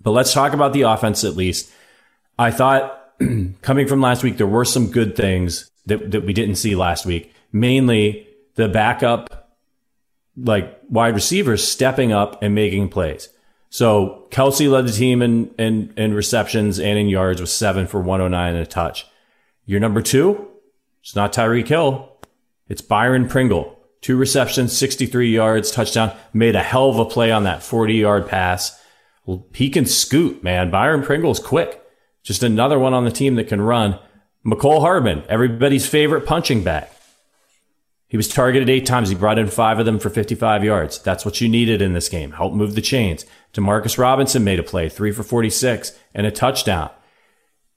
[0.02, 1.70] But let's talk about the offense at least.
[2.38, 3.01] I thought
[3.62, 7.06] coming from last week, there were some good things that, that we didn't see last
[7.06, 7.32] week.
[7.52, 9.50] Mainly the backup,
[10.36, 13.28] like wide receivers stepping up and making plays.
[13.70, 18.00] So Kelce led the team in, in, in receptions and in yards with seven for
[18.00, 19.06] 109 and a touch.
[19.64, 20.48] Your number two,
[21.00, 22.08] it's not Tyreek Hill.
[22.68, 23.78] It's Byron Pringle.
[24.00, 26.14] Two receptions, 63 yards, touchdown.
[26.32, 28.78] Made a hell of a play on that 40 yard pass.
[29.54, 30.70] He can scoot, man.
[30.70, 31.81] Byron Pringle's quick.
[32.22, 33.98] Just another one on the team that can run.
[34.44, 36.88] Mecole Hardman, everybody's favorite punching bag.
[38.08, 39.08] He was targeted eight times.
[39.08, 40.98] He brought in five of them for 55 yards.
[40.98, 42.32] That's what you needed in this game.
[42.32, 43.24] Help move the chains.
[43.54, 46.90] Demarcus Robinson made a play, three for 46 and a touchdown.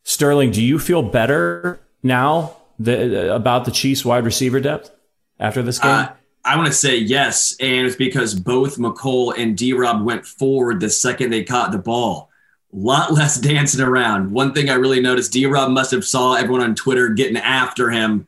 [0.04, 4.92] Sterling, do you feel better now the, about the Chiefs wide receiver depth
[5.40, 5.92] after this game?
[5.92, 6.10] Uh,
[6.44, 10.80] I want to say yes, and it's because both Mecole and D Rob went forward
[10.80, 12.30] the second they caught the ball.
[12.76, 14.32] Lot less dancing around.
[14.32, 17.90] One thing I really noticed, D Rob must have saw everyone on Twitter getting after
[17.90, 18.28] him.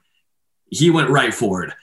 [0.70, 1.74] He went right forward.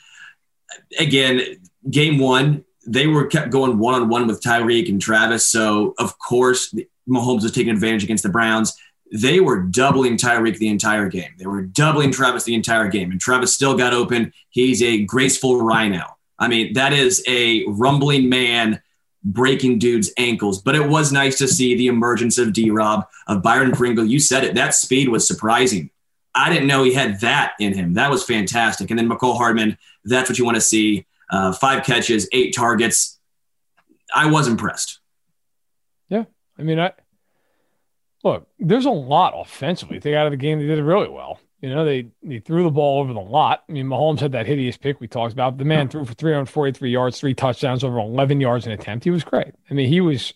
[0.99, 1.43] Again,
[1.91, 5.47] game one, they were kept going one on one with Tyreek and Travis.
[5.47, 6.75] So of course,
[7.09, 8.77] Mahomes was taking advantage against the Browns.
[9.13, 11.31] They were doubling Tyreek the entire game.
[11.39, 14.33] They were doubling Travis the entire game, and Travis still got open.
[14.49, 16.05] He's a graceful rhino.
[16.39, 18.83] I mean, that is a rumbling man
[19.25, 20.63] breaking dudes' ankles.
[20.63, 24.05] But it was nice to see the emergence of D Rob, of Byron Pringle.
[24.05, 25.91] You said it, that speed was surprising.
[26.35, 27.95] I didn't know he had that in him.
[27.95, 28.91] That was fantastic.
[28.91, 31.07] And then Mecole Hardman, that's what you want to see.
[31.31, 33.19] Uh, five catches, eight targets.
[34.15, 35.01] I was impressed.
[36.09, 36.25] Yeah.
[36.59, 36.93] I mean, I
[38.23, 39.99] look, there's a lot offensively.
[39.99, 41.41] They got out of the game, they did it really well.
[41.65, 43.65] You know, they they threw the ball over the lot.
[43.67, 45.57] I mean, Mahomes had that hideous pick we talked about.
[45.57, 49.03] The man threw for 343 yards, three touchdowns, over 11 yards an attempt.
[49.03, 49.55] He was great.
[49.71, 50.35] I mean, he was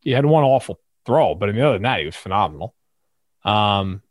[0.00, 2.74] he had one awful throw, but I mean, other than that, he was phenomenal.
[3.44, 4.02] Um,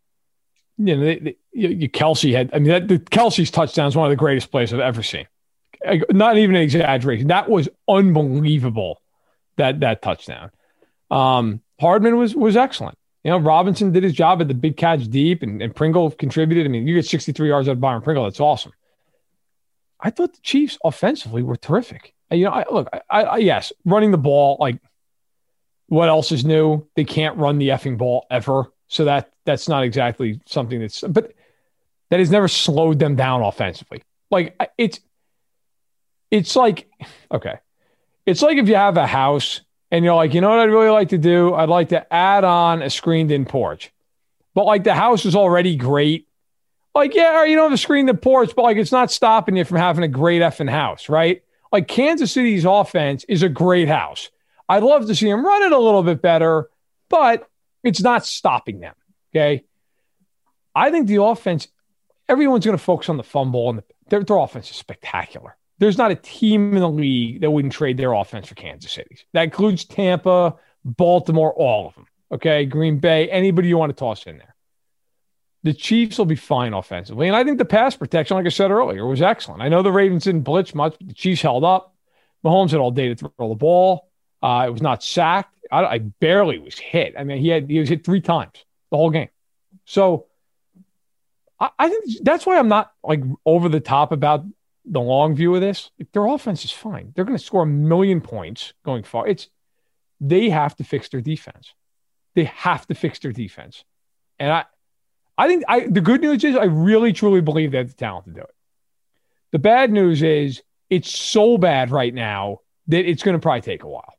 [0.77, 2.51] you know, they, they, you, Kelce had.
[2.53, 5.27] I mean, that, the Kelce's touchdown is one of the greatest plays I've ever seen.
[6.09, 7.27] Not even an exaggeration.
[7.27, 9.01] That was unbelievable.
[9.57, 10.51] That that touchdown.
[11.11, 12.97] Um, Hardman was was excellent.
[13.25, 16.63] You know, Robinson did his job at the big catch deep, and, and Pringle contributed.
[16.63, 18.23] I mean, you get 63 yards out of Byron Pringle.
[18.25, 18.71] That's awesome.
[19.99, 22.13] I thought the Chiefs offensively were terrific.
[22.29, 24.79] And, you know, I, look, I, I, yes, running the ball, like,
[25.87, 26.87] what else is new?
[26.95, 28.71] They can't run the effing ball ever.
[28.89, 31.33] So that that's not exactly something that's, but
[32.11, 34.03] that has never slowed them down offensively.
[34.29, 34.99] Like, it's,
[36.29, 36.87] it's like,
[37.31, 37.55] okay.
[38.27, 39.61] It's like if you have a house
[39.95, 41.53] and you're like, you know what I'd really like to do?
[41.53, 43.93] I'd like to add on a screened in porch.
[44.53, 46.27] But like the house is already great.
[46.93, 49.63] Like, yeah, you don't have a screened in porch, but like it's not stopping you
[49.63, 51.43] from having a great effing house, right?
[51.71, 54.31] Like Kansas City's offense is a great house.
[54.67, 56.69] I'd love to see them run it a little bit better,
[57.07, 57.49] but
[57.81, 58.95] it's not stopping them.
[59.33, 59.63] Okay.
[60.75, 61.69] I think the offense,
[62.27, 65.97] everyone's going to focus on the fumble, and the, their, their offense is spectacular there's
[65.97, 69.25] not a team in the league that wouldn't trade their offense for Kansas City's.
[69.33, 72.07] That includes Tampa, Baltimore, all of them.
[72.31, 72.65] Okay.
[72.65, 74.55] Green Bay, anybody you want to toss in there.
[75.63, 77.27] The Chiefs will be fine offensively.
[77.27, 79.61] And I think the pass protection, like I said earlier, was excellent.
[79.61, 81.95] I know the Ravens didn't blitz much, but the Chiefs held up.
[82.43, 84.07] Mahomes had all day to throw the ball.
[84.43, 85.57] Uh, it was not sacked.
[85.71, 87.15] I, I barely was hit.
[87.17, 89.29] I mean, he had he was hit three times the whole game.
[89.85, 90.27] So
[91.59, 94.45] I think that's why I'm not like over the top about
[94.85, 97.11] the long view of this, their offense is fine.
[97.15, 99.27] They're going to score a million points going far.
[99.27, 99.49] It's
[100.21, 101.73] they have to fix their defense.
[102.35, 103.83] They have to fix their defense.
[104.39, 104.65] And I
[105.37, 108.25] I think I the good news is I really truly believe they have the talent
[108.25, 108.55] to do it.
[109.51, 113.83] The bad news is it's so bad right now that it's going to probably take
[113.83, 114.13] a while.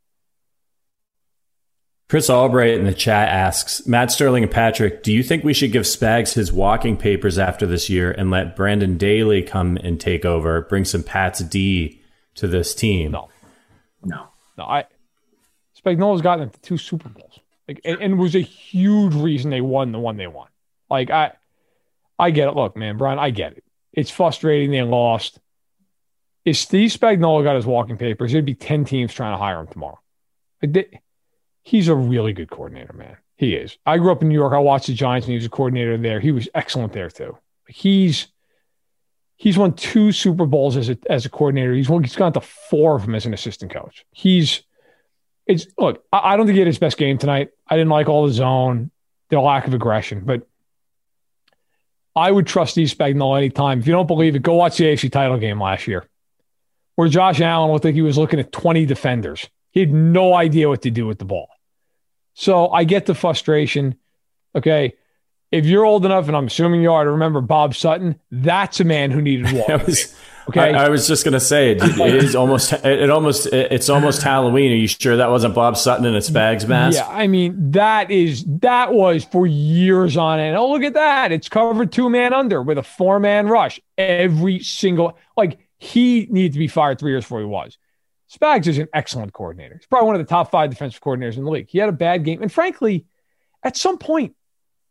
[2.09, 5.73] Chris Albright in the chat asks Matt Sterling and Patrick, do you think we should
[5.73, 10.25] give Spags his walking papers after this year and let Brendan Daly come and take
[10.25, 12.01] over, bring some Pat's D
[12.37, 13.11] to this team?
[13.11, 13.29] No,
[14.05, 14.65] no, no.
[14.65, 14.85] I
[15.85, 19.61] Spagnuolo's gotten them to two Super Bowls, like, and, and was a huge reason they
[19.61, 20.49] won the one they won.
[20.89, 21.33] Like I,
[22.21, 22.55] I get it.
[22.55, 23.65] Look, man, Brian, I get it.
[23.93, 25.41] It's frustrating they lost.
[26.45, 29.67] If Steve Spagnuolo got his walking papers, there'd be ten teams trying to hire him
[29.67, 29.99] tomorrow.
[30.63, 31.01] Like, they,
[31.67, 33.17] he's a really good coordinator, man.
[33.37, 33.77] He is.
[33.85, 34.53] I grew up in New York.
[34.55, 36.21] I watched the Giants and he was a coordinator there.
[36.21, 37.37] He was excellent there too.
[37.69, 38.29] He's
[39.37, 41.75] he's won two Super Bowls as a as a coordinator.
[41.75, 44.07] He's won, he's gone to four of them as an assistant coach.
[44.13, 44.63] He's
[45.45, 46.05] it's look.
[46.13, 47.51] I, I don't think he had his best game tonight.
[47.69, 48.91] I didn't like all the zone,
[49.29, 50.47] the lack of aggression, but
[52.15, 53.81] I would trust Steve Spagnuolo anytime.
[53.81, 56.07] If you don't believe it, go watch the AFC title game last year,
[56.95, 59.51] where Josh Allen looked like he was looking at 20 defenders.
[59.73, 61.51] He had no idea what to do with the ball.
[62.39, 63.97] So I get the frustration.
[64.55, 64.93] Okay.
[65.51, 68.85] If you're old enough, and I'm assuming you are, to remember Bob Sutton, that's a
[68.85, 69.91] man who needed water.
[70.49, 70.73] Okay.
[70.73, 74.71] I, I, was just gonna say it, it is almost it almost it's almost Halloween.
[74.71, 76.99] Are you sure that wasn't Bob Sutton in a Spags mask?
[76.99, 80.57] Yeah, I mean that is that was for years on end.
[80.57, 81.33] Oh, look at that!
[81.33, 86.53] It's covered two man under with a four man rush every single like he needed
[86.53, 87.77] to be fired three years before he was.
[88.33, 89.77] Spags is an excellent coordinator.
[89.77, 91.69] He's probably one of the top five defensive coordinators in the league.
[91.69, 93.07] He had a bad game, and frankly,
[93.63, 94.35] at some point,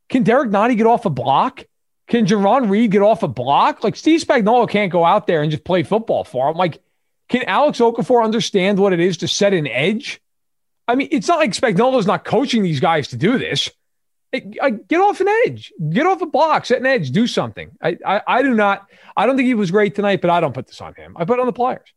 [0.09, 1.63] can Derrick Nnadi get off a block?
[2.07, 3.83] Can Jarran Reed get off a block?
[3.83, 6.55] Like Steve Spagnuolo can't go out there and just play football for him.
[6.55, 6.81] Like,
[7.29, 10.21] can Alex Okafor understand what it is to set an edge?
[10.87, 13.71] I mean, it's not like Spagnuolo's not coaching these guys to do this.
[14.31, 17.71] Get off an edge, get off a block, set an edge, do something.
[17.81, 18.87] I, I, I do not.
[19.17, 21.15] I don't think he was great tonight, but I don't put this on him.
[21.17, 21.87] I put it on the players.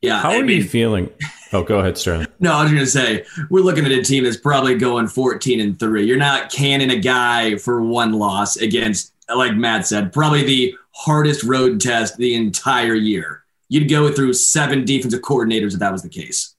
[0.00, 0.20] Yeah.
[0.20, 1.10] How I are mean, you feeling?
[1.52, 2.26] Oh, go ahead, Sterling.
[2.40, 5.60] no, I was going to say we're looking at a team that's probably going 14
[5.60, 6.06] and three.
[6.06, 11.42] You're not canning a guy for one loss against, like Matt said, probably the hardest
[11.42, 13.44] road test the entire year.
[13.68, 16.54] You'd go through seven defensive coordinators if that was the case.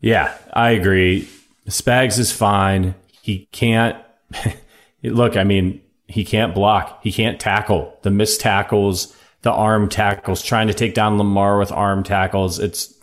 [0.00, 1.28] Yeah, I agree.
[1.68, 2.94] Spags is fine.
[3.22, 3.96] He can't
[5.02, 5.36] look.
[5.36, 7.00] I mean, he can't block.
[7.02, 7.98] He can't tackle.
[8.02, 12.58] The missed tackles the arm tackles, trying to take down Lamar with arm tackles.
[12.58, 12.94] It's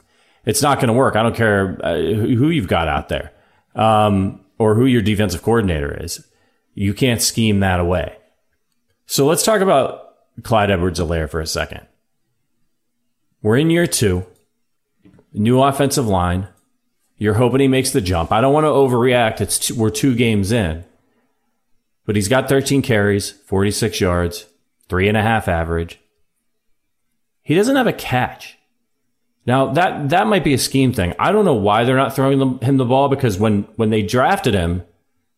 [0.46, 1.16] it's not going to work.
[1.16, 3.32] I don't care uh, who you've got out there
[3.76, 6.26] um, or who your defensive coordinator is.
[6.74, 8.18] You can't scheme that away.
[9.06, 11.86] So let's talk about Clyde Edwards-Helaire for a second.
[13.42, 14.26] We're in year two,
[15.34, 16.48] new offensive line.
[17.18, 18.32] You're hoping he makes the jump.
[18.32, 19.40] I don't want to overreact.
[19.40, 20.84] It's two, we're two games in,
[22.06, 24.46] but he's got 13 carries, 46 yards,
[24.90, 26.00] three and a half average.
[27.44, 28.58] He doesn't have a catch.
[29.46, 31.14] Now that that might be a scheme thing.
[31.20, 34.02] I don't know why they're not throwing them, him the ball because when when they
[34.02, 34.84] drafted him,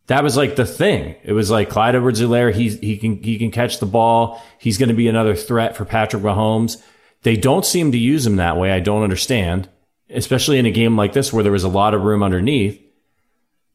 [0.08, 1.16] that was like the thing.
[1.24, 2.54] It was like Clyde Edwards-Helaire.
[2.54, 4.42] He he can he can catch the ball.
[4.60, 6.82] He's going to be another threat for Patrick Mahomes.
[7.24, 8.72] They don't seem to use him that way.
[8.72, 9.68] I don't understand,
[10.12, 12.80] especially in a game like this where there was a lot of room underneath.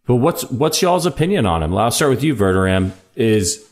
[0.06, 1.76] But what's what's y'all's opinion on him?
[1.76, 2.92] I'll start with you, Verderame.
[3.16, 3.68] Is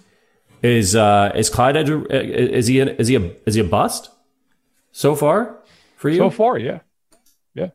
[0.61, 4.11] is uh, is Clyde Edwards, is he a, is he a, is he a bust?
[4.99, 5.59] So far
[5.97, 6.17] for you?
[6.17, 6.81] So far, yeah,
[7.55, 7.69] yeah,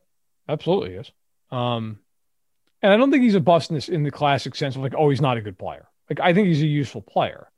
[0.50, 1.10] absolutely yes.
[1.52, 2.00] Um,
[2.82, 4.94] and I don't think he's a bust in this in the classic sense of like,
[4.98, 5.88] oh, he's not a good player.
[6.10, 7.50] Like I think he's a useful player.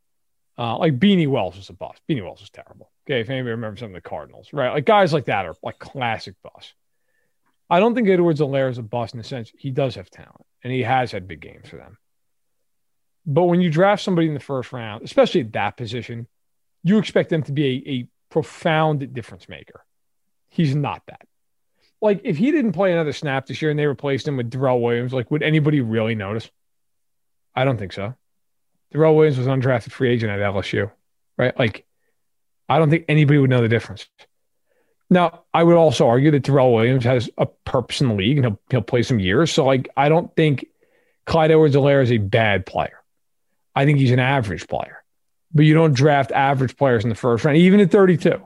[0.56, 2.00] Uh, like Beanie Wells is a bust.
[2.08, 2.92] Beanie Wells is terrible.
[3.08, 4.72] Okay, if anybody remembers some of the Cardinals, right?
[4.72, 6.76] Like guys like that are like classic bust.
[7.68, 10.72] I don't think Edwards-Helaire is a bust in the sense he does have talent and
[10.72, 11.98] he has had big games for them.
[13.26, 16.28] But when you draft somebody in the first round, especially at that position,
[16.84, 19.86] you expect them to be a profound difference maker.
[20.50, 21.26] He's not that.
[22.02, 24.82] Like, if he didn't play another snap this year and they replaced him with Darrel
[24.82, 26.52] Williams, like, would anybody really notice?
[27.56, 28.14] I don't think so.
[28.92, 30.92] Darrel Williams was an undrafted free agent at LSU,
[31.38, 31.58] right?
[31.58, 31.86] Like,
[32.68, 34.06] I don't think anybody would know the difference.
[35.10, 38.46] Now, I would also argue that Darrel Williams has a purpose in the league and
[38.48, 39.50] he'll, he'll play some years.
[39.50, 40.66] So, like, I don't think
[41.26, 43.02] Clyde Edwards-Helaire is a bad player.
[43.74, 45.05] I think he's an average player
[45.56, 48.42] but you don't draft average players in the first round, even at 32.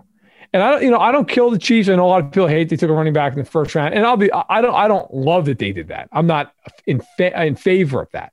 [0.53, 1.87] And I don't, you know, I don't kill the Chiefs.
[1.87, 3.93] Know a lot of people hate they took a running back in the first round,
[3.93, 6.07] and I'll be, I don't, I don't love that they did that.
[6.11, 6.53] I'm not
[6.85, 8.31] in fa- in favor of that.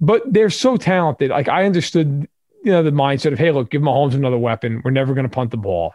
[0.00, 1.30] But they're so talented.
[1.30, 2.28] Like I understood,
[2.64, 4.82] you know, the mindset of, hey, look, give Mahomes another weapon.
[4.84, 5.94] We're never going to punt the ball,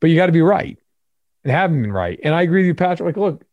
[0.00, 0.78] but you got to be right,
[1.42, 2.18] and haven't been right.
[2.22, 3.16] And I agree with you, Patrick.
[3.16, 3.44] Like, look,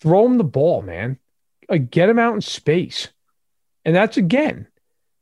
[0.00, 1.18] throw him the ball, man.
[1.68, 3.08] Like, get him out in space,
[3.84, 4.66] and that's again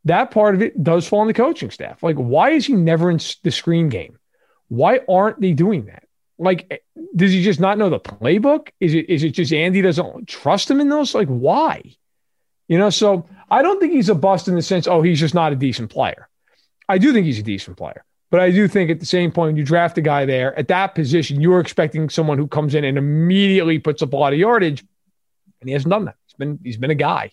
[0.06, 2.02] that part of it does fall on the coaching staff.
[2.02, 4.18] Like, why is he never in the screen game?
[4.68, 6.04] Why aren't they doing that?
[6.38, 6.78] Like, eh,
[7.14, 8.68] does he just not know the playbook?
[8.80, 11.14] Is it is it just Andy doesn't trust him in those?
[11.14, 11.82] Like, why?
[12.68, 15.34] You know, so I don't think he's a bust in the sense, oh, he's just
[15.34, 16.28] not a decent player.
[16.88, 18.04] I do think he's a decent player.
[18.30, 20.96] But I do think at the same point, you draft a guy there at that
[20.96, 24.84] position, you're expecting someone who comes in and immediately puts up a lot of yardage.
[25.60, 26.16] And he hasn't done that.
[26.26, 27.32] He's been he's been a guy.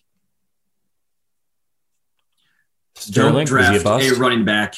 [2.95, 4.75] Sterling, don't draft a, a, running back.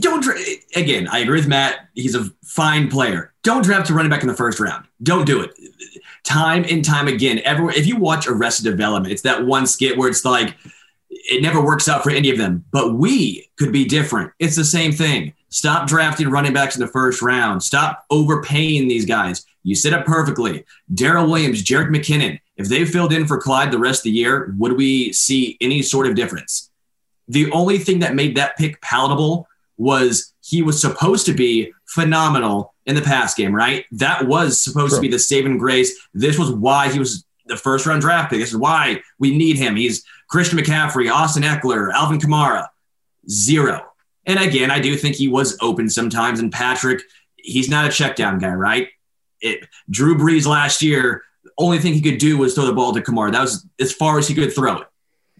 [0.00, 0.38] Don't dra-
[0.74, 1.08] again.
[1.08, 1.88] I agree with Matt.
[1.94, 3.32] He's a fine player.
[3.42, 4.86] Don't draft a running back in the first round.
[5.02, 5.52] Don't do it.
[6.24, 10.08] Time and time again, Everyone, If you watch Arrested Development, it's that one skit where
[10.08, 10.56] it's like
[11.08, 12.64] it never works out for any of them.
[12.72, 14.32] But we could be different.
[14.38, 15.32] It's the same thing.
[15.48, 17.62] Stop drafting running backs in the first round.
[17.62, 19.46] Stop overpaying these guys.
[19.62, 20.64] You set up perfectly.
[20.92, 24.54] Darrel Williams, Jerick McKinnon, if they filled in for Clyde the rest of the year,
[24.58, 26.70] would we see any sort of difference?
[27.28, 32.74] The only thing that made that pick palatable was he was supposed to be phenomenal
[32.86, 33.84] in the pass game, right?
[33.92, 34.98] That was supposed sure.
[34.98, 36.08] to be the saving grace.
[36.14, 38.40] This was why he was the first round draft pick.
[38.40, 39.76] This is why we need him.
[39.76, 42.68] He's Christian McCaffrey, Austin Ekeler, Alvin Kamara.
[43.28, 43.84] Zero.
[44.24, 46.40] And again, I do think he was open sometimes.
[46.40, 47.02] And Patrick,
[47.36, 48.88] he's not a check down guy, right?
[49.40, 52.92] It, Drew Brees last year, the only thing he could do was throw the ball
[52.92, 53.32] to Kamara.
[53.32, 54.86] That was as far as he could throw it.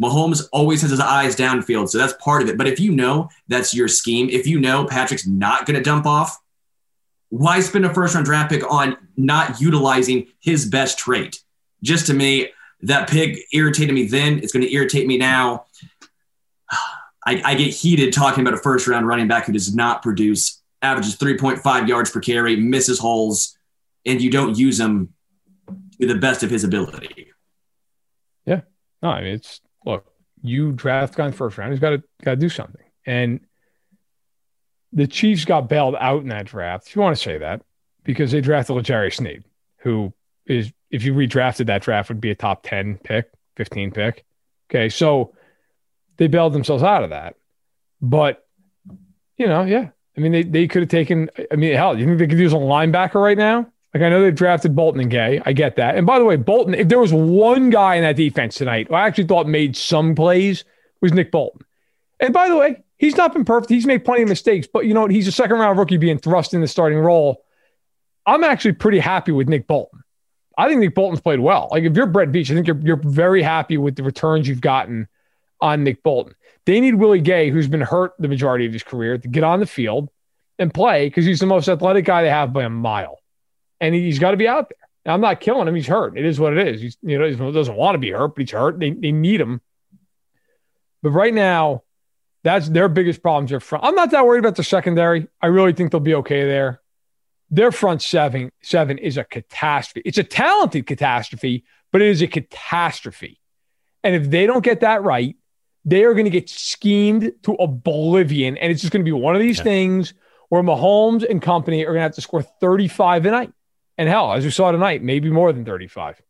[0.01, 2.59] Mahomes always has his eyes downfield, so that's part of it.
[2.59, 6.07] But if you know that's your scheme, if you know Patrick's not going to dump
[6.07, 6.39] off,
[7.31, 11.43] why spend a first round draft pick on not utilizing his best trait?
[11.83, 12.51] Just to me,
[12.83, 14.39] that pick irritated me then.
[14.39, 15.67] It's going to irritate me now.
[17.27, 20.63] I, I, get heated talking about a first round running back who does not produce,
[20.81, 23.59] averages 3.5 yards per carry, misses holes,
[24.05, 25.13] and you don't use him
[26.01, 27.33] to the best of his ability.
[28.45, 28.61] Yeah.
[29.03, 29.61] No, I mean, it's
[30.47, 32.85] you draft guy in first round, he's got to got to do something.
[33.05, 33.41] And
[34.93, 37.63] the Chiefs got bailed out in that draft, if you want to say that,
[38.05, 39.45] because they drafted Jerry Sneed,
[39.79, 40.13] who
[40.47, 44.25] is, if you redrafted that draft, would be a top 10 pick, 15 pick.
[44.71, 44.89] Okay.
[44.89, 45.35] So
[46.17, 47.35] they bailed themselves out of that.
[48.01, 48.45] But,
[49.37, 49.91] you know, yeah.
[50.17, 52.55] I mean, they, they could have taken, I mean, hell, you think they could use
[52.55, 53.71] a linebacker right now?
[53.97, 55.41] Like, I know they drafted Bolton and Gay.
[55.47, 55.97] I get that.
[55.97, 58.95] And by the way, Bolton, if there was one guy in that defense tonight who
[58.95, 60.65] I actually thought made some plays,
[61.01, 61.63] was Nick Bolton.
[62.21, 63.71] And by the way, he's not been perfect.
[63.71, 65.11] He's made plenty of mistakes, but you know what?
[65.11, 67.43] He's a second round rookie being thrust in the starting role.
[68.27, 70.03] I'm actually pretty happy with Nick Bolton.
[70.59, 71.69] I think Nick Bolton's played well.
[71.71, 74.61] Like if you're Brett Veach, I think you're you're very happy with the returns you've
[74.61, 75.09] gotten
[75.63, 76.35] on Nick Bolton.
[76.67, 79.61] They need Willie Gay, who's been hurt the majority of his career, to get on
[79.61, 80.11] the field
[80.59, 83.21] and play because he's the most athletic guy they have by a mile,
[83.81, 84.89] and he's got to be out there.
[85.05, 86.19] Now, I'm not killing him; he's hurt.
[86.19, 86.81] It is what it is.
[86.81, 88.79] He's you know he doesn't want to be hurt, but he's hurt.
[88.81, 89.61] They they need him.
[91.03, 91.83] But right now,
[92.43, 93.85] that's their biggest problems are front.
[93.85, 95.29] I'm not that worried about the secondary.
[95.41, 96.81] I really think they'll be okay there.
[97.51, 100.03] Their front seven seven is a catastrophe.
[100.05, 103.41] It's a talented catastrophe, but it is a catastrophe.
[104.03, 105.37] And if they don't get that right,
[105.85, 108.57] they are going to get schemed to oblivion.
[108.57, 109.65] And it's just going to be one of these yeah.
[109.65, 110.15] things
[110.49, 113.53] where Mahomes and company are going to have to score 35 a night.
[113.99, 116.21] And hell, as we saw tonight, maybe more than 35.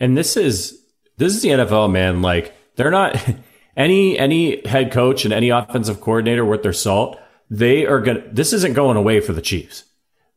[0.00, 0.82] And this is
[1.16, 2.22] this is the NFL, man.
[2.22, 3.16] Like they're not
[3.76, 7.18] any any head coach and any offensive coordinator worth their salt.
[7.50, 8.22] They are gonna.
[8.30, 9.84] This isn't going away for the Chiefs.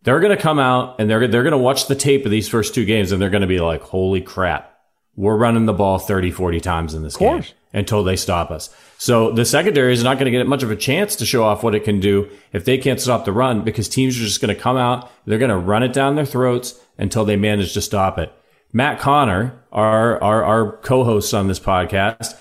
[0.04, 2.86] They're gonna come out and they're they're gonna watch the tape of these first two
[2.86, 4.77] games and they're gonna be like, "Holy crap!
[5.18, 7.44] We're running the ball 30, 40 times in this game
[7.74, 8.74] until they stop us.
[9.00, 11.64] So the secondary is not going to get much of a chance to show off
[11.64, 14.56] what it can do if they can't stop the run because teams are just going
[14.56, 15.12] to come out.
[15.26, 18.32] They're going to run it down their throats until they manage to stop it.
[18.72, 22.38] Matt Connor, our, our, our co-host on this podcast,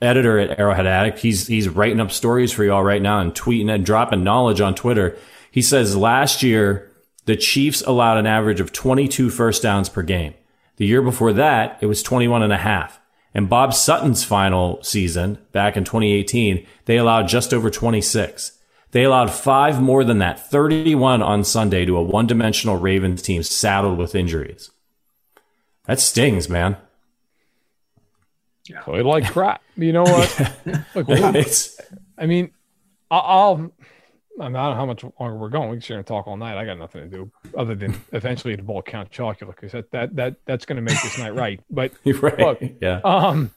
[0.00, 3.72] editor at Arrowhead Addict, he's, he's writing up stories for y'all right now and tweeting
[3.72, 5.16] and dropping knowledge on Twitter.
[5.50, 6.90] He says last year,
[7.26, 10.34] the Chiefs allowed an average of 22 first downs per game.
[10.80, 13.02] The year before that, it was 21 and a half.
[13.34, 18.58] And Bob Sutton's final season back in 2018, they allowed just over 26.
[18.92, 23.42] They allowed five more than that, 31 on Sunday to a one dimensional Ravens team
[23.42, 24.70] saddled with injuries.
[25.84, 26.78] That stings, man.
[28.64, 28.80] Yeah.
[28.80, 29.60] Played like crap.
[29.76, 30.56] You know what?
[30.94, 31.10] Look,
[32.16, 32.52] I mean,
[33.10, 33.70] I'll
[34.40, 35.70] I, mean, I don't know how much longer we're going.
[35.70, 36.56] We can sit here and talk all night.
[36.56, 40.16] I got nothing to do other than eventually to ball Count Chocula because that, that
[40.16, 41.60] that that's going to make this night right.
[41.70, 42.38] But right.
[42.38, 43.00] look, yeah.
[43.04, 43.50] Um,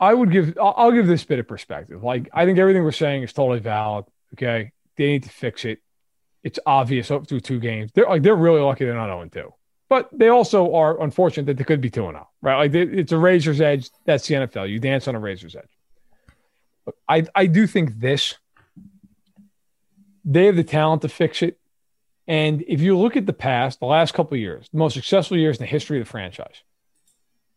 [0.00, 2.02] I would give I'll, I'll give this bit of perspective.
[2.02, 4.06] Like I think everything we're saying is totally valid.
[4.34, 5.80] Okay, they need to fix it.
[6.42, 7.92] It's obvious up through two games.
[7.94, 9.54] They're like they're really lucky they're not 0 2.
[9.88, 12.56] But they also are unfortunate that they could be 2 and 0, right?
[12.56, 13.90] Like they, it's a razor's edge.
[14.06, 14.70] That's the NFL.
[14.70, 15.68] You dance on a razor's edge.
[16.86, 18.34] But I, I do think this
[20.24, 21.58] they have the talent to fix it.
[22.26, 25.58] And if you look at the past, the last couple years, the most successful years
[25.58, 26.62] in the history of the franchise,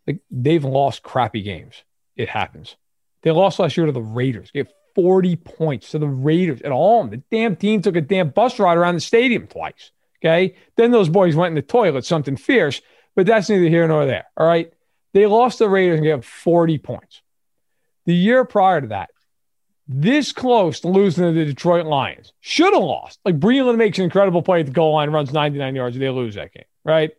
[0.07, 1.83] like they've lost crappy games.
[2.15, 2.75] It happens.
[3.21, 4.49] They lost last year to the Raiders.
[4.53, 7.09] They have 40 points to the Raiders at home.
[7.09, 9.91] The damn team took a damn bus ride around the stadium twice.
[10.23, 10.55] Okay.
[10.77, 12.81] Then those boys went in the toilet, something fierce,
[13.15, 14.25] but that's neither here nor there.
[14.37, 14.71] All right.
[15.13, 17.21] They lost the Raiders and gave 40 points.
[18.05, 19.09] The year prior to that,
[19.87, 22.33] this close to losing to the Detroit Lions.
[22.39, 23.19] Should have lost.
[23.23, 26.35] Like Breeland makes an incredible play at the goal line, runs 99 yards, they lose
[26.35, 27.11] that game, right?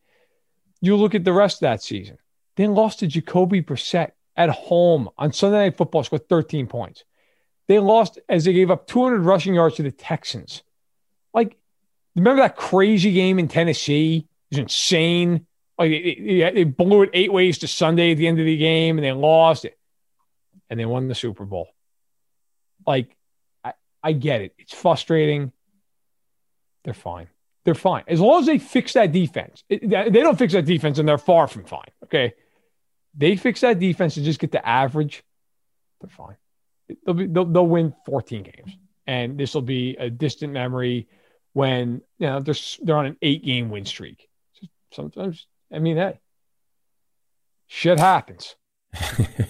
[0.80, 2.18] You look at the rest of that season.
[2.56, 7.04] They lost to Jacoby Brissett at home on Sunday Night Football, scored 13 points.
[7.68, 10.62] They lost as they gave up 200 rushing yards to the Texans.
[11.34, 11.56] Like,
[12.14, 14.26] remember that crazy game in Tennessee?
[14.50, 15.46] It was insane.
[15.78, 19.04] Like, they blew it eight ways to Sunday at the end of the game and
[19.04, 19.78] they lost it.
[20.70, 21.68] And they won the Super Bowl.
[22.86, 23.16] Like,
[23.64, 23.72] I,
[24.02, 24.54] I get it.
[24.58, 25.52] It's frustrating.
[26.84, 27.28] They're fine.
[27.64, 28.04] They're fine.
[28.06, 29.64] As long as they fix that defense.
[29.68, 31.90] It, they don't fix that defense and they're far from fine.
[32.04, 32.34] Okay.
[33.16, 35.24] They fix that defense and just get the average.
[36.00, 36.36] They're fine.
[37.04, 38.76] They'll, be, they'll, they'll win 14 games.
[39.06, 41.08] And this will be a distant memory
[41.54, 44.28] when, you know, they're, they're on an eight game win streak.
[44.92, 46.20] Sometimes, I mean, hey,
[47.66, 48.54] shit happens.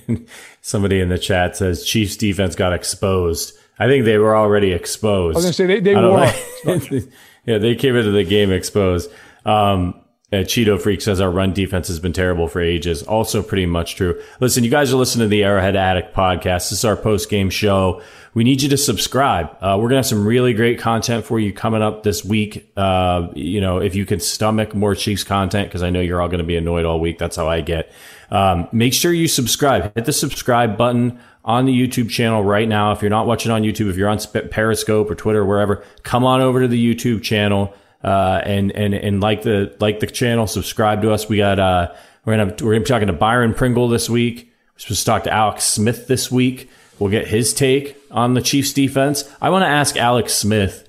[0.62, 3.57] Somebody in the chat says Chiefs defense got exposed.
[3.78, 5.36] I think they were already exposed.
[5.36, 7.11] I was going to say they, they were.
[7.44, 9.11] yeah, they came into the game exposed.
[9.44, 13.05] Um, uh, Cheeto Freak says our run defense has been terrible for ages.
[13.05, 14.20] Also, pretty much true.
[14.40, 16.70] Listen, you guys are listening to the Arrowhead Addict podcast.
[16.70, 18.03] This is our post game show.
[18.34, 19.51] We need you to subscribe.
[19.61, 22.70] Uh, we're gonna have some really great content for you coming up this week.
[22.76, 26.28] Uh, you know, if you can stomach more Chiefs content, because I know you're all
[26.28, 27.18] gonna be annoyed all week.
[27.18, 27.92] That's how I get.
[28.31, 29.95] Um, make sure you subscribe.
[29.95, 32.93] Hit the subscribe button on the YouTube channel right now.
[32.93, 34.18] If you're not watching on YouTube, if you're on
[34.51, 37.74] Periscope or Twitter or wherever, come on over to the YouTube channel.
[38.03, 41.29] Uh, and and and like the like the channel, subscribe to us.
[41.29, 41.93] We got uh,
[42.24, 44.53] we're gonna we're gonna be talking to Byron Pringle this week.
[44.74, 46.68] We're supposed to talk to Alex Smith this week.
[46.99, 49.29] We'll get his take on the Chiefs defense.
[49.41, 50.89] I want to ask Alex Smith.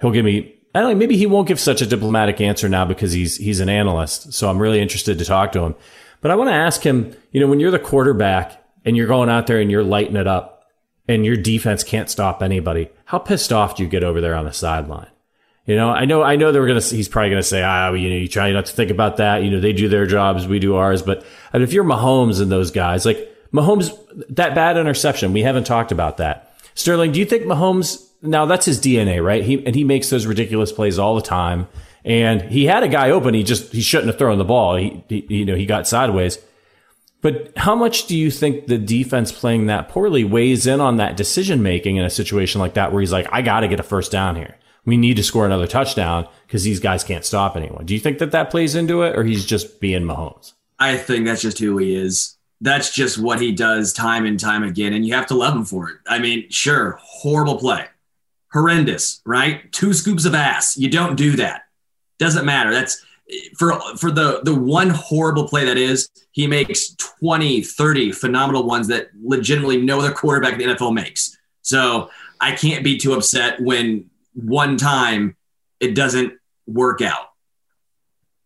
[0.00, 0.57] He'll give me.
[0.78, 0.96] I don't know.
[0.96, 4.32] Maybe he won't give such a diplomatic answer now because he's he's an analyst.
[4.32, 5.74] So I'm really interested to talk to him.
[6.20, 7.16] But I want to ask him.
[7.32, 10.28] You know, when you're the quarterback and you're going out there and you're lighting it
[10.28, 10.64] up,
[11.08, 14.44] and your defense can't stop anybody, how pissed off do you get over there on
[14.44, 15.10] the sideline?
[15.66, 16.80] You know, I know, I know they were gonna.
[16.80, 19.42] He's probably gonna say, ah, you know, you try not to think about that.
[19.42, 21.02] You know, they do their jobs, we do ours.
[21.02, 23.92] But if you're Mahomes and those guys, like Mahomes,
[24.28, 26.54] that bad interception, we haven't talked about that.
[26.76, 28.07] Sterling, do you think Mahomes?
[28.22, 29.44] Now that's his DNA, right?
[29.44, 31.68] He and he makes those ridiculous plays all the time.
[32.04, 33.34] And he had a guy open.
[33.34, 34.76] He just he shouldn't have thrown the ball.
[34.76, 36.38] He, he you know he got sideways.
[37.20, 41.16] But how much do you think the defense playing that poorly weighs in on that
[41.16, 43.82] decision making in a situation like that, where he's like, I got to get a
[43.82, 44.54] first down here
[44.88, 47.84] we need to score another touchdown because these guys can't stop anyone.
[47.84, 50.54] Do you think that that plays into it, or he's just being Mahomes?
[50.78, 52.38] I think that's just who he is.
[52.62, 55.66] That's just what he does time and time again, and you have to love him
[55.66, 55.96] for it.
[56.06, 57.84] I mean, sure, horrible play,
[58.52, 59.70] horrendous, right?
[59.72, 60.76] Two scoops of ass.
[60.76, 61.62] You don't do that.
[62.18, 62.72] Doesn't matter.
[62.72, 63.04] That's
[63.58, 68.88] for for the the one horrible play that is he makes 20 30 phenomenal ones
[68.88, 71.36] that legitimately no other quarterback in the NFL makes
[71.68, 72.08] so
[72.40, 75.36] I can't be too upset when one time
[75.80, 76.32] it doesn't
[76.66, 77.28] work out.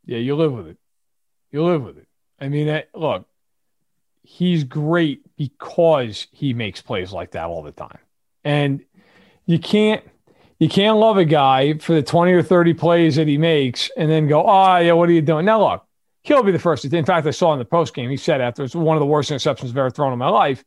[0.04, 0.78] Yeah, you live with it.
[1.52, 2.08] You live with it.
[2.40, 3.26] I mean, look,
[4.22, 7.98] he's great because he makes plays like that all the time.
[8.42, 8.84] And
[9.52, 10.02] you can't
[10.58, 14.08] you can't love a guy for the 20 or 30 plays that he makes and
[14.08, 15.44] then go, oh, yeah, what are you doing?
[15.44, 15.84] Now, look,
[16.22, 16.84] he'll be the first.
[16.84, 19.06] In fact, I saw in the post game, he said after it's one of the
[19.06, 20.64] worst interceptions I've ever thrown in my life.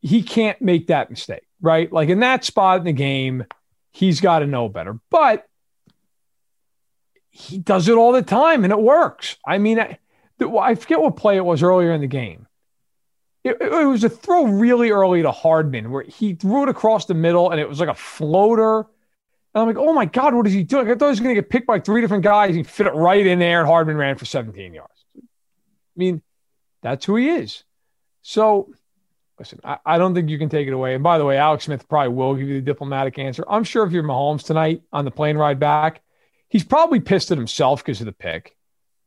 [0.00, 1.92] He can't make that mistake, right?
[1.92, 3.44] Like in that spot in the game,
[3.92, 4.98] he's got to know better.
[5.10, 5.46] But
[7.28, 9.36] he does it all the time and it works.
[9.46, 9.98] I mean, I,
[10.58, 12.46] I forget what play it was earlier in the game.
[13.42, 17.14] It, it, was a throw really early to Hardman where he threw it across the
[17.14, 18.80] middle and it was like a floater.
[18.80, 20.90] And I'm like, oh my God, what is he doing?
[20.90, 22.54] I thought he was going to get picked by three different guys.
[22.54, 25.04] He fit it right in there and Hardman ran for 17 yards.
[25.16, 25.22] I
[25.96, 26.22] mean,
[26.82, 27.64] that's who he is.
[28.22, 28.72] So
[29.38, 30.94] listen, I, I, don't think you can take it away.
[30.94, 33.44] And by the way, Alex Smith probably will give you the diplomatic answer.
[33.48, 36.02] I'm sure if you're Mahomes tonight on the plane ride back,
[36.48, 38.54] he's probably pissed at himself because of the pick.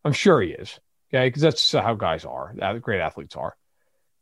[0.03, 0.79] I'm sure he is.
[1.13, 1.27] Okay.
[1.27, 3.55] Because that's how guys are, great athletes are.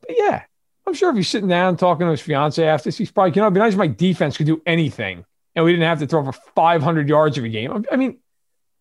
[0.02, 0.44] But yeah,
[0.86, 3.42] I'm sure if he's sitting down talking to his fiance after this, he's probably, you
[3.42, 5.26] know, it'd be nice if my defense could do anything
[5.56, 7.86] and we didn't have to throw for 500 yards every game.
[7.92, 8.20] I mean,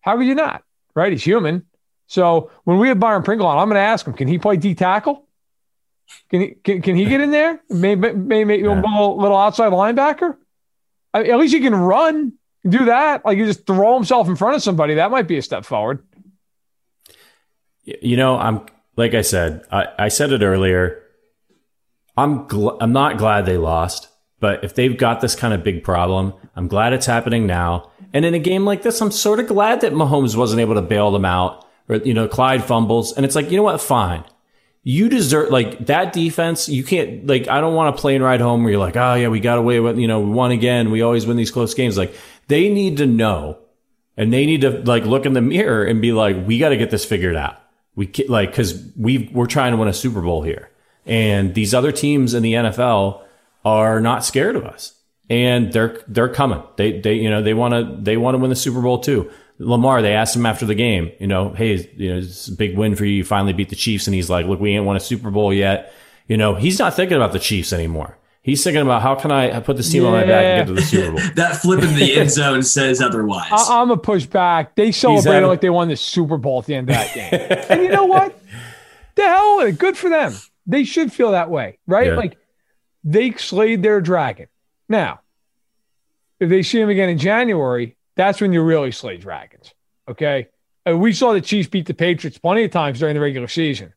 [0.01, 0.63] how could you not?
[0.95, 1.11] Right?
[1.11, 1.65] He's human.
[2.07, 4.57] So when we have Byron Pringle on, I'm going to ask him, can he play
[4.57, 5.27] D tackle?
[6.29, 7.61] Can he can, can he get in there?
[7.69, 8.73] Maybe maybe yeah.
[8.73, 10.35] a little, little outside linebacker.
[11.13, 12.33] I mean, at least he can run.
[12.67, 13.25] Do that.
[13.25, 14.95] Like you just throw himself in front of somebody.
[14.95, 16.03] That might be a step forward.
[17.83, 18.65] You know, I'm
[18.97, 19.63] like I said.
[19.71, 21.01] I, I said it earlier.
[22.17, 24.09] I'm gl- I'm not glad they lost,
[24.39, 27.91] but if they've got this kind of big problem, I'm glad it's happening now.
[28.13, 30.81] And in a game like this, I'm sort of glad that Mahomes wasn't able to
[30.81, 31.65] bail them out.
[31.89, 33.81] Or you know, Clyde fumbles, and it's like you know what?
[33.81, 34.23] Fine
[34.83, 36.67] you deserve like that defense.
[36.67, 39.27] You can't like I don't want a plane ride home where you're like, oh yeah,
[39.27, 40.91] we got away with you know we won again.
[40.91, 41.97] We always win these close games.
[41.97, 42.15] Like
[42.47, 43.59] they need to know,
[44.17, 46.77] and they need to like look in the mirror and be like, we got to
[46.77, 47.57] get this figured out.
[47.95, 50.71] We like because we we're trying to win a Super Bowl here,
[51.05, 53.23] and these other teams in the NFL
[53.65, 54.93] are not scared of us,
[55.29, 56.63] and they're they're coming.
[56.77, 59.31] They they you know they want to they want to win the Super Bowl too.
[59.59, 62.75] Lamar, they asked him after the game, you know, hey, you know, it's a big
[62.75, 63.17] win for you.
[63.17, 65.53] You finally beat the Chiefs, and he's like, look, we ain't won a Super Bowl
[65.53, 65.93] yet.
[66.27, 68.17] You know, he's not thinking about the Chiefs anymore.
[68.43, 70.73] He's thinking about how can I put this team on my back and get to
[70.73, 71.21] the Super Bowl.
[71.35, 73.51] that flip in the end zone says otherwise.
[73.51, 74.73] I, am a push back.
[74.75, 75.49] They celebrated having...
[75.49, 77.57] like they won the Super Bowl at the end of that game.
[77.69, 78.35] and you know what?
[79.13, 80.33] The hell, good for them.
[80.65, 82.07] They should feel that way, right?
[82.07, 82.15] Yeah.
[82.15, 82.37] Like
[83.03, 84.47] they slayed their dragon.
[84.87, 85.21] Now,
[86.39, 89.73] if they see him again in January, that's when you really slay dragons.
[90.07, 90.49] Okay.
[90.85, 93.93] And we saw the Chiefs beat the Patriots plenty of times during the regular season.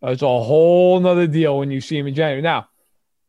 [0.00, 2.42] It's a whole nother deal when you see him in January.
[2.42, 2.68] Now,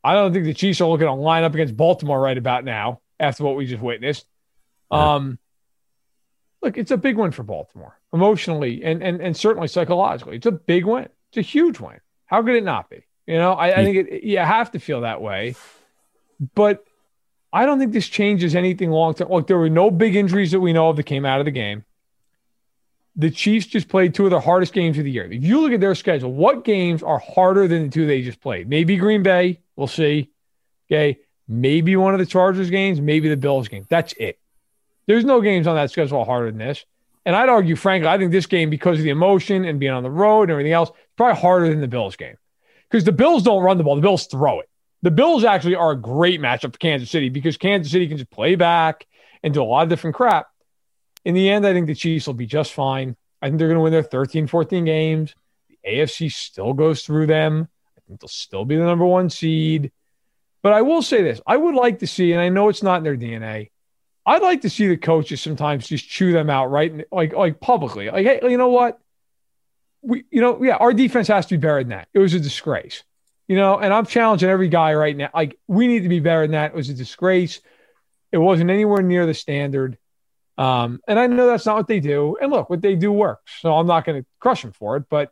[0.03, 3.01] I don't think the Chiefs are looking to line up against Baltimore right about now
[3.19, 4.25] after what we just witnessed.
[4.91, 5.15] Yeah.
[5.15, 5.39] Um,
[6.61, 10.37] look, it's a big win for Baltimore emotionally and, and, and certainly psychologically.
[10.37, 11.09] It's a big win.
[11.29, 11.99] It's a huge win.
[12.29, 13.03] How could it not be?
[13.25, 15.55] You know, I, I think it, you have to feel that way.
[16.55, 16.85] But
[17.51, 19.29] I don't think this changes anything long term.
[19.29, 21.51] Look, there were no big injuries that we know of that came out of the
[21.51, 21.83] game.
[23.15, 25.25] The Chiefs just played two of the hardest games of the year.
[25.29, 28.39] If you look at their schedule, what games are harder than the two they just
[28.39, 28.69] played?
[28.69, 29.59] Maybe Green Bay.
[29.75, 30.29] We'll see.
[30.89, 31.17] Okay.
[31.47, 33.85] Maybe one of the Chargers games, maybe the Bills game.
[33.89, 34.39] That's it.
[35.07, 36.85] There's no games on that schedule harder than this.
[37.29, 40.01] And I'd argue, frankly, I think this game, because of the emotion and being on
[40.01, 42.37] the road and everything else, probably harder than the Bills game.
[42.89, 44.69] Because the Bills don't run the ball, the Bills throw it.
[45.03, 48.31] The Bills actually are a great matchup for Kansas City because Kansas City can just
[48.31, 49.05] play back
[49.43, 50.47] and do a lot of different crap.
[51.23, 53.15] In the end, I think the Chiefs will be just fine.
[53.43, 55.35] I think they're going to win their 13, 14 games.
[55.69, 57.67] The AFC still goes through them.
[57.95, 59.91] I think they'll still be the number one seed.
[60.63, 62.97] But I will say this I would like to see, and I know it's not
[62.97, 63.69] in their DNA,
[64.29, 67.03] I'd like to see the coaches sometimes just chew them out, right?
[67.11, 68.11] Like, like publicly.
[68.11, 68.99] Like, hey, you know what?
[70.03, 72.09] We, you know, yeah, our defense has to be better than that.
[72.13, 73.03] It was a disgrace,
[73.47, 75.31] you know, and I'm challenging every guy right now.
[75.33, 76.73] Like, we need to be better than that.
[76.73, 77.59] It was a disgrace.
[78.31, 79.97] It wasn't anywhere near the standard.
[80.59, 82.37] Um, and I know that's not what they do.
[82.39, 83.51] And look, what they do works.
[83.61, 85.05] So I'm not going to crush them for it.
[85.09, 85.31] But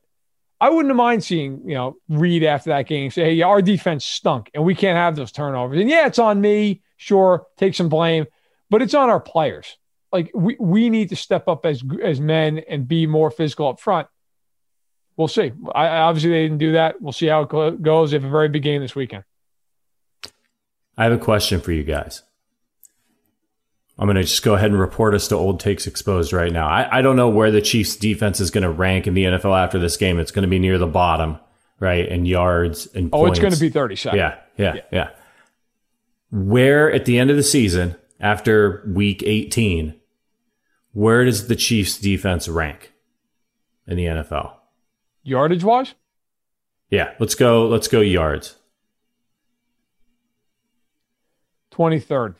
[0.59, 4.05] I wouldn't have mind seeing, you know, Reid after that game say, hey, our defense
[4.05, 5.79] stunk and we can't have those turnovers.
[5.79, 6.81] And yeah, it's on me.
[6.95, 8.25] Sure, take some blame,
[8.69, 9.77] but it's on our players.
[10.11, 13.79] Like we, we need to step up as as men and be more physical up
[13.79, 14.07] front.
[15.17, 15.51] We'll see.
[15.73, 17.01] I, obviously, they didn't do that.
[17.01, 18.11] We'll see how it goes.
[18.11, 19.23] They have a very big game this weekend.
[20.95, 22.21] I have a question for you guys.
[23.99, 26.67] I'm going to just go ahead and report us to Old Takes Exposed right now.
[26.67, 29.57] I, I don't know where the Chiefs defense is going to rank in the NFL
[29.57, 30.19] after this game.
[30.19, 31.39] It's going to be near the bottom,
[31.79, 32.07] right?
[32.07, 34.13] And yards and Oh, it's going to be 32nd.
[34.13, 35.09] Yeah, yeah, yeah, yeah.
[36.29, 39.95] Where at the end of the season, after week 18,
[40.91, 42.93] where does the Chiefs defense rank
[43.85, 44.53] in the NFL?
[45.23, 45.93] Yardage wise?
[46.89, 47.67] Yeah, let's go.
[47.67, 48.55] Let's go yards.
[51.71, 52.35] 23rd.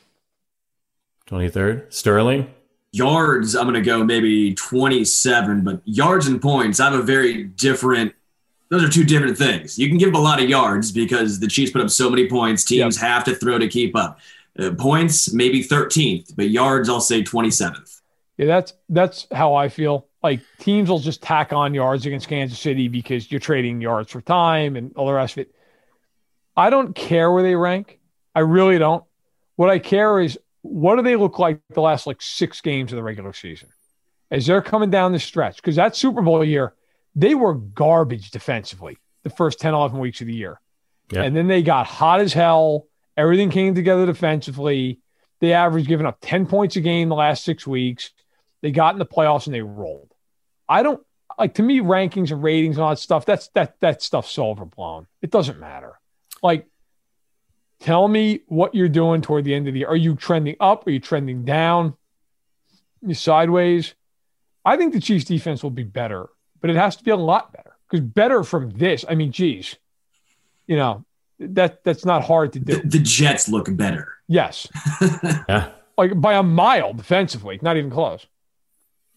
[1.28, 1.94] 23rd.
[1.94, 2.54] Sterling?
[2.92, 7.44] Yards, I'm going to go maybe 27, but yards and points, I have a very
[7.44, 8.14] different.
[8.70, 9.78] Those are two different things.
[9.78, 12.28] You can give up a lot of yards because the Chiefs put up so many
[12.28, 12.64] points.
[12.64, 13.08] Teams yep.
[13.08, 14.20] have to throw to keep up.
[14.60, 18.02] Uh, points, maybe 13th, but yards, I'll say 27th.
[18.38, 20.08] Yeah, that's that's how I feel.
[20.24, 24.22] Like teams will just tack on yards against Kansas City because you're trading yards for
[24.22, 25.56] time and all the rest of it.
[26.56, 28.00] I don't care where they rank.
[28.36, 29.04] I really don't.
[29.56, 32.98] What I care is what do they look like the last like six games of
[32.98, 33.70] the regular season
[34.30, 35.58] as they're coming down the stretch?
[35.58, 36.74] Because that Super Bowl year,
[37.16, 40.60] they were garbage defensively the first 10, 11 weeks of the year.
[41.12, 41.24] Yeah.
[41.24, 42.88] And then they got hot as hell.
[43.18, 45.00] Everything came together defensively.
[45.40, 48.12] They averaged giving up 10 points a game the last six weeks.
[48.62, 50.14] They got in the playoffs and they rolled.
[50.70, 51.04] I don't
[51.38, 53.26] like to me rankings and ratings and all that stuff.
[53.26, 55.08] That's that that stuff's overblown.
[55.22, 56.00] It doesn't matter.
[56.42, 56.68] Like
[57.80, 59.88] Tell me what you're doing toward the end of the year.
[59.88, 60.88] Are you trending up?
[60.88, 61.96] Are you trending down?
[63.02, 63.94] You sideways?
[64.66, 67.54] I think the Chiefs defense will be better, but it has to be a lot
[67.54, 69.06] better because better from this.
[69.08, 69.76] I mean, geez,
[70.66, 71.06] you know,
[71.40, 72.82] that that's not hard to do.
[72.82, 74.14] The, the Jets look better.
[74.28, 74.68] Yes.
[75.50, 75.72] yeah.
[75.98, 78.28] Like by a mile defensively, not even close.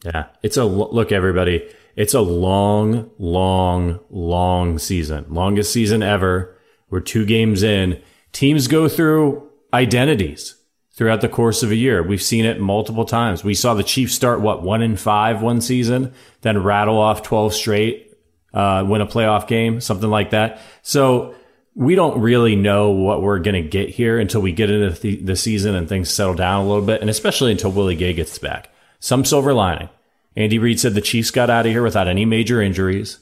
[0.04, 0.26] Yeah.
[0.42, 1.68] It's a look, everybody.
[1.96, 5.26] It's a long, long, long season.
[5.28, 6.56] Longest season ever.
[6.88, 8.00] We're two games in
[8.32, 10.56] teams go through identities
[10.92, 12.02] throughout the course of a year.
[12.02, 13.44] We've seen it multiple times.
[13.44, 16.12] We saw the Chiefs start what one in five one season,
[16.42, 18.14] then rattle off twelve straight,
[18.52, 20.60] uh, win a playoff game, something like that.
[20.82, 21.34] So
[21.74, 25.16] we don't really know what we're going to get here until we get into the,
[25.16, 28.38] the, season and things settle down a little bit, and especially until Willie Gay gets
[28.38, 28.70] back.
[28.98, 29.88] Some silver lining.
[30.36, 33.18] Andy Reid said the Chiefs got out of here without any major injuries,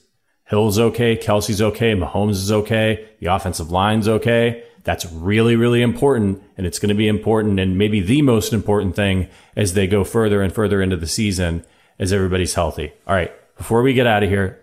[0.49, 4.64] Hill's okay, Kelce's okay, Mahomes is okay, the offensive line's okay.
[4.82, 6.42] That's really, really important.
[6.57, 10.05] And it's going to be important and maybe the most important thing as they go
[10.05, 11.66] further and further into the season
[11.99, 12.94] as everybody's healthy.
[13.07, 13.30] All right.
[13.59, 14.59] Before we get out of here,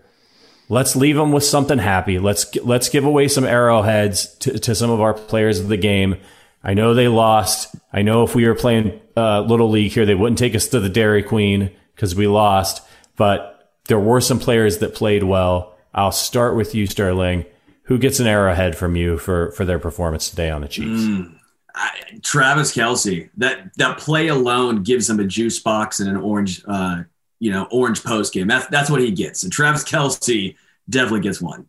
[0.68, 2.18] let's leave them with something happy.
[2.18, 6.16] Let's, let's give away some arrowheads to, to some of our players of the game.
[6.62, 7.74] I know they lost.
[7.92, 10.80] I know if we were playing uh, Little League here, they wouldn't take us to
[10.80, 12.82] the Dairy Queen because we lost,
[13.16, 15.76] but there were some players that played well.
[15.94, 17.46] I'll start with you, Sterling.
[17.84, 21.04] Who gets an arrowhead from you for for their performance today on the Chiefs?
[21.04, 21.38] Mm,
[21.74, 21.90] I,
[22.22, 27.04] Travis Kelce, That that play alone gives him a juice box and an orange, uh,
[27.38, 28.46] you know, orange post game.
[28.46, 29.42] That's that's what he gets.
[29.42, 30.56] And Travis Kelce
[30.88, 31.68] definitely gets one.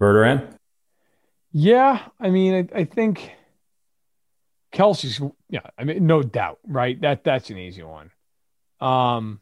[0.00, 0.46] Verderame?
[1.52, 3.32] Yeah, I mean, I, I think
[4.72, 5.20] Kelce's.
[5.48, 7.00] Yeah, I mean, no doubt, right?
[7.00, 8.10] That that's an easy one.
[8.80, 9.40] Um,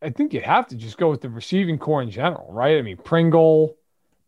[0.00, 2.78] I think you have to just go with the receiving corps in general, right?
[2.78, 3.76] I mean, Pringle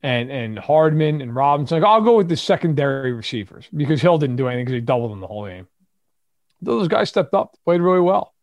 [0.02, 1.80] and and Hardman and Robinson.
[1.80, 5.12] Like, I'll go with the secondary receivers because Hill didn't do anything because he doubled
[5.12, 5.68] them the whole game.
[6.62, 8.34] Those guys stepped up, played really well,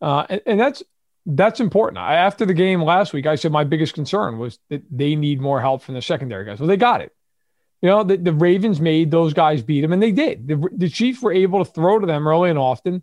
[0.00, 0.82] uh, and, and that's
[1.26, 1.98] that's important.
[1.98, 5.40] I, after the game last week, I said my biggest concern was that they need
[5.40, 6.60] more help from the secondary guys.
[6.60, 7.12] Well, they got it.
[7.82, 10.48] You know, the, the Ravens made those guys beat them, and they did.
[10.48, 13.02] The, the Chiefs were able to throw to them early and often.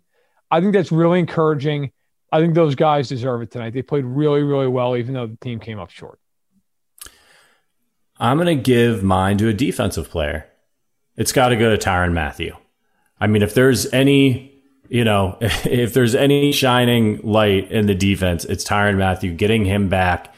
[0.50, 1.92] I think that's really encouraging.
[2.32, 3.74] I think those guys deserve it tonight.
[3.74, 6.18] They played really, really well, even though the team came up short.
[8.18, 10.46] I'm going to give mine to a defensive player.
[11.16, 12.56] It's got to go to Tyrann Mathieu.
[13.20, 14.52] I mean, if there's any,
[14.88, 19.88] you know, if there's any shining light in the defense, it's Tyrann Mathieu Getting him
[19.88, 20.34] back,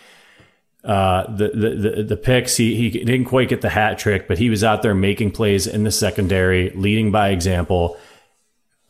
[0.84, 2.56] uh, the, the the the picks.
[2.56, 5.66] He he didn't quite get the hat trick, but he was out there making plays
[5.66, 7.98] in the secondary, leading by example.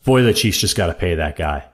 [0.05, 1.64] Boy, the Chiefs just got to pay that guy.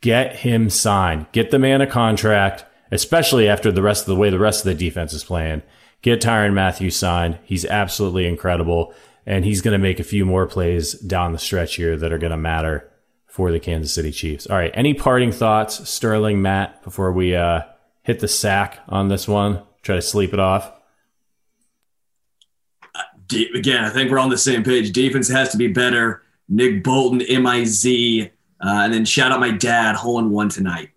[0.00, 1.26] Get him signed.
[1.32, 4.66] Get the man a contract, especially after the rest of the way the rest of
[4.66, 5.62] the defense is playing.
[6.02, 7.38] Get Tyrann Mathieu signed.
[7.44, 8.94] He's absolutely incredible.
[9.26, 12.18] And he's going to make a few more plays down the stretch here that are
[12.18, 12.90] going to matter
[13.26, 14.46] for the Kansas City Chiefs.
[14.46, 14.70] All right.
[14.74, 17.62] Any parting thoughts, Sterling, Matt, before we uh,
[18.02, 19.62] hit the sack on this one?
[19.82, 20.70] Try to sleep it off.
[23.54, 24.92] Again, I think we're on the same page.
[24.92, 26.22] Defense has to be better.
[26.48, 27.86] Nick Bolton, MIZ,
[28.26, 28.28] uh,
[28.60, 30.90] and then shout out my dad, hole in one tonight.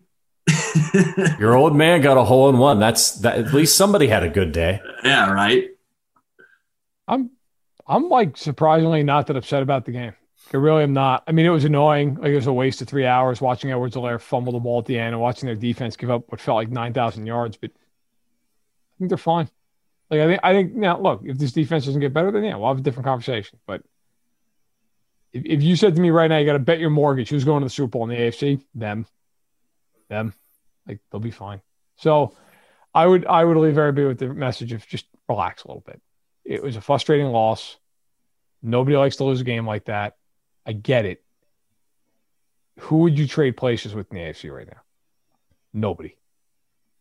[1.40, 2.80] Your old man got a hole in one.
[2.80, 3.38] That's that.
[3.40, 4.82] At least somebody had a good day.
[5.04, 5.70] Yeah, right.
[7.08, 7.32] I'm,
[7.88, 10.14] I'm like surprisingly not that upset about the game.
[10.54, 11.24] I really am not.
[11.28, 12.16] I mean, it was annoying.
[12.16, 14.98] Like it was a waste of three hours watching Edwards-Helaire fumble the ball at the
[14.98, 17.58] end and watching their defense give up what felt like nine thousand yards.
[17.58, 19.50] But I think they're fine.
[20.10, 22.56] Like I think, I think now, look, if this defense doesn't get better, then yeah,
[22.56, 23.60] we'll have a different conversation.
[23.68, 23.82] But
[25.34, 27.44] if, if you said to me right now, you got to bet your mortgage who's
[27.44, 29.06] going to the Super Bowl in the AFC, them,
[30.08, 30.34] them,
[30.88, 31.62] like they'll be fine.
[31.98, 32.36] So
[32.94, 36.02] I would I would leave everybody with the message of just relax a little bit.
[36.48, 37.76] It was a frustrating loss.
[38.64, 40.16] Nobody likes to lose a game like that.
[40.66, 41.22] I get it.
[42.80, 44.82] Who would you trade places with in the AFC right now?
[45.74, 46.16] Nobody.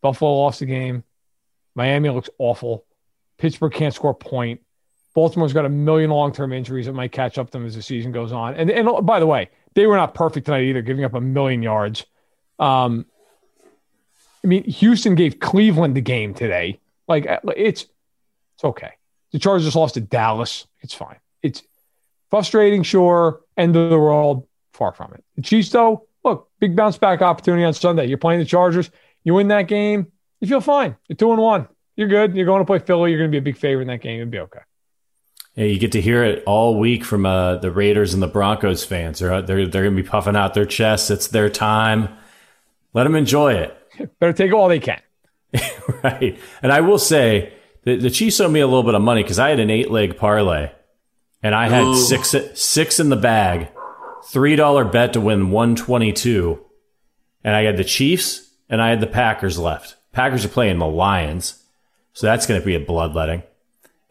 [0.01, 1.03] Buffalo lost the game.
[1.75, 2.85] Miami looks awful.
[3.37, 4.61] Pittsburgh can't score a point.
[5.13, 7.81] Baltimore's got a million long term injuries that might catch up to them as the
[7.81, 8.53] season goes on.
[8.55, 11.63] And and by the way, they were not perfect tonight either, giving up a million
[11.63, 12.05] yards.
[12.59, 13.05] Um,
[14.43, 16.79] I mean, Houston gave Cleveland the game today.
[17.07, 17.25] Like
[17.55, 17.87] it's
[18.55, 18.96] it's okay.
[19.31, 20.67] The Chargers lost to Dallas.
[20.81, 21.17] It's fine.
[21.41, 21.63] It's
[22.29, 23.41] frustrating, sure.
[23.57, 24.47] End of the world.
[24.73, 25.23] Far from it.
[25.35, 28.05] The Chiefs, though, look, big bounce back opportunity on Sunday.
[28.05, 28.91] You're playing the Chargers.
[29.23, 30.11] You win that game.
[30.39, 30.95] You feel fine.
[31.07, 31.67] You're two and one.
[31.95, 32.35] You're good.
[32.35, 33.11] You're going to play Philly.
[33.11, 34.19] You're going to be a big favorite in that game.
[34.19, 34.59] You'll be okay.
[35.55, 38.85] Yeah, you get to hear it all week from uh, the Raiders and the Broncos
[38.85, 39.17] fans.
[39.17, 41.09] They're they're they're going to be puffing out their chests.
[41.09, 42.09] It's their time.
[42.93, 43.75] Let them enjoy it.
[44.19, 45.01] Better take all they can.
[46.03, 46.39] right.
[46.61, 47.53] And I will say
[47.87, 49.89] the, the Chiefs owe me a little bit of money because I had an eight
[49.89, 50.71] leg parlay,
[51.41, 51.95] and I had Ooh.
[51.95, 53.69] six six in the bag,
[54.25, 56.59] three dollar bet to win one twenty two,
[57.45, 59.95] and I had the Chiefs and I had the Packers left.
[60.11, 61.63] Packers are playing the Lions,
[62.11, 63.43] so that's going to be a bloodletting.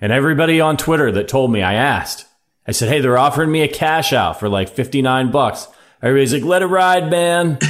[0.00, 2.24] And everybody on Twitter that told me, I asked,
[2.66, 5.68] I said, Hey, they're offering me a cash out for like 59 bucks.
[6.02, 7.58] Everybody's like, let it ride, man.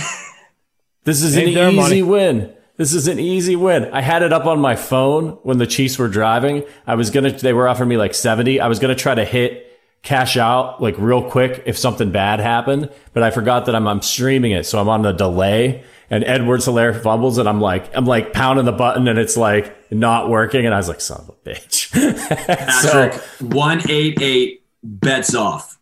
[1.07, 2.03] This is an easy money.
[2.03, 2.53] win.
[2.77, 3.87] This is an easy win.
[3.87, 6.65] I had it up on my phone when the Chiefs were driving.
[6.87, 8.61] I was going to, they were offering me like 70.
[8.61, 9.67] I was going to try to hit
[10.03, 14.03] cash out like real quick if something bad happened, but I forgot that I'm, I'm
[14.03, 14.65] streaming it.
[14.65, 18.73] So I'm on the delay and Edwards-Helaire fumbles and I'm like, I'm like pounding the
[18.73, 20.67] button and it's like not working.
[20.67, 21.91] And I was like, son of a bitch.
[22.47, 25.79] Patrick, so, 188 bets off.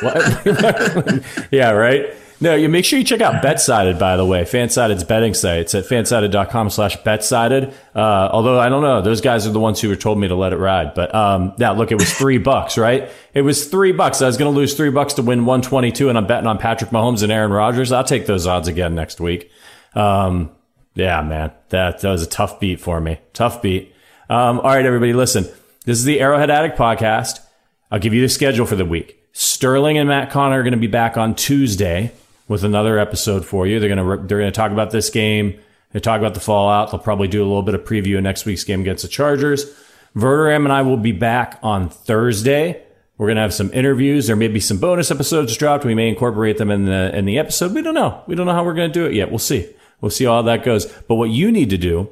[0.00, 1.24] What?
[1.50, 2.14] yeah, right.
[2.38, 4.42] No, you make sure you check out BetSided, by the way.
[4.42, 5.60] Fansided's betting site.
[5.60, 7.72] It's at fansided.com slash betsided.
[7.94, 10.34] Uh, although I don't know, those guys are the ones who were told me to
[10.34, 10.92] let it ride.
[10.92, 13.08] But, um, now look, it was three bucks, right?
[13.32, 14.20] It was three bucks.
[14.20, 16.90] I was going to lose three bucks to win 122 and I'm betting on Patrick
[16.90, 17.90] Mahomes and Aaron Rodgers.
[17.90, 19.50] I'll take those odds again next week.
[19.94, 20.50] Um,
[20.94, 23.18] yeah, man, that, that was a tough beat for me.
[23.32, 23.94] Tough beat.
[24.28, 25.44] Um, all right, everybody, listen.
[25.86, 27.40] This is the Arrowhead Addict podcast.
[27.90, 29.22] I'll give you the schedule for the week.
[29.32, 32.12] Sterling and Matt Connor are going to be back on Tuesday
[32.48, 33.80] with another episode for you.
[33.80, 35.58] They're going to they're going to talk about this game.
[35.92, 36.90] They talk about the fallout.
[36.90, 39.64] They'll probably do a little bit of preview of next week's game against the Chargers.
[40.14, 42.82] Verderame and I will be back on Thursday.
[43.18, 44.26] We're going to have some interviews.
[44.26, 45.84] There may be some bonus episodes dropped.
[45.84, 47.72] We may incorporate them in the in the episode.
[47.72, 48.22] We don't know.
[48.26, 49.30] We don't know how we're going to do it yet.
[49.30, 49.72] We'll see.
[50.00, 50.86] We'll see how that goes.
[50.86, 52.10] But what you need to do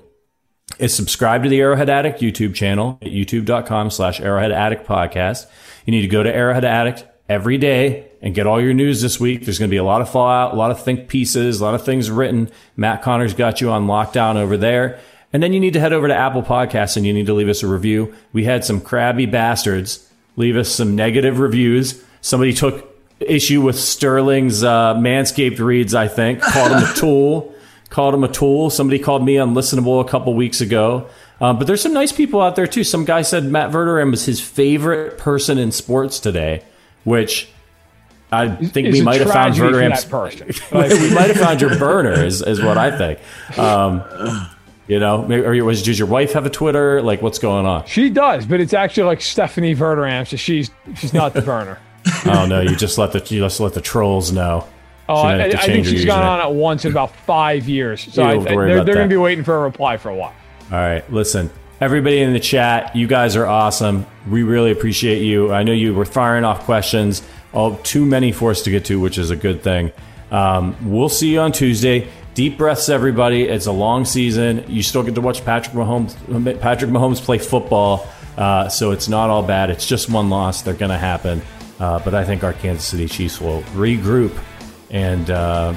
[0.79, 5.47] is subscribe to the Arrowhead Addict YouTube channel at youtube.com slash Arrowhead Addict podcast.
[5.85, 9.19] You need to go to Arrowhead Addict every day and get all your news this
[9.19, 9.45] week.
[9.45, 11.75] There's going to be a lot of fallout, a lot of think pieces, a lot
[11.75, 12.51] of things written.
[12.77, 15.01] Matt Connor's got you on lockdown over there.
[15.33, 17.49] And then you need to head over to Apple Podcasts and you need to leave
[17.49, 18.15] us a review.
[18.33, 22.03] We had some crabby bastards leave us some negative reviews.
[22.21, 27.55] Somebody took issue with Sterling's uh, Manscaped reads, I think, called him a tool.
[27.91, 28.71] Called him a tool.
[28.71, 31.09] Somebody called me unlistenable a couple weeks ago.
[31.41, 32.83] Uh, but there's some nice people out there too.
[32.83, 36.65] Some guy said Matt Verderame was his favorite person in sports today,
[37.05, 37.49] which
[38.33, 40.05] I think we might have found Verderame's.
[40.05, 40.49] person.
[40.73, 43.59] we might have found your burner, is, is what I think.
[43.59, 44.03] Um,
[44.87, 47.01] you know, maybe, or was, does your wife have a Twitter?
[47.01, 47.87] Like, what's going on?
[47.87, 51.79] She does, but it's actually like Stephanie Verderame, so she's she's not the burner.
[52.27, 54.67] Oh no, you just let the you just let the trolls know.
[55.09, 57.67] Oh, I, might have to I think she's gone on it once in about five
[57.69, 58.13] years.
[58.13, 59.97] So I, don't have to worry they're, they're going to be waiting for a reply
[59.97, 60.35] for a while.
[60.71, 61.51] All right, listen,
[61.85, 64.07] everybody in the chat, you guys are awesome.
[64.27, 65.53] We really appreciate you.
[65.53, 67.23] I know you were firing off questions,
[67.53, 69.93] all too many for us to get to, which is a good thing.
[70.31, 72.09] Um, we'll see you on Tuesday.
[72.33, 73.43] Deep breaths, everybody.
[73.43, 74.65] It's a long season.
[74.67, 76.59] You still get to watch Patrick Mahomes.
[76.59, 78.09] Patrick Mahomes play football,
[78.39, 79.69] uh, so it's not all bad.
[79.69, 80.63] It's just one loss.
[80.63, 81.43] They're going to happen,
[81.81, 84.35] uh, but I think our Kansas City Chiefs will regroup
[84.91, 85.75] and, uh,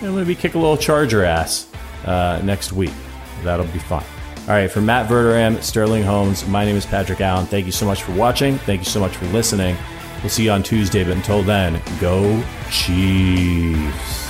[0.00, 1.70] maybe kick a little Charger ass
[2.06, 2.92] uh, next week.
[3.44, 4.04] That'll be fun.
[4.48, 7.46] All right, for Matt Verderame, Sterling Holmes, my name is Patrick Allen.
[7.46, 8.58] Thank you so much for watching.
[8.58, 9.76] Thank you so much for listening.
[10.22, 14.29] We'll see you on Tuesday, but until then, go Chiefs.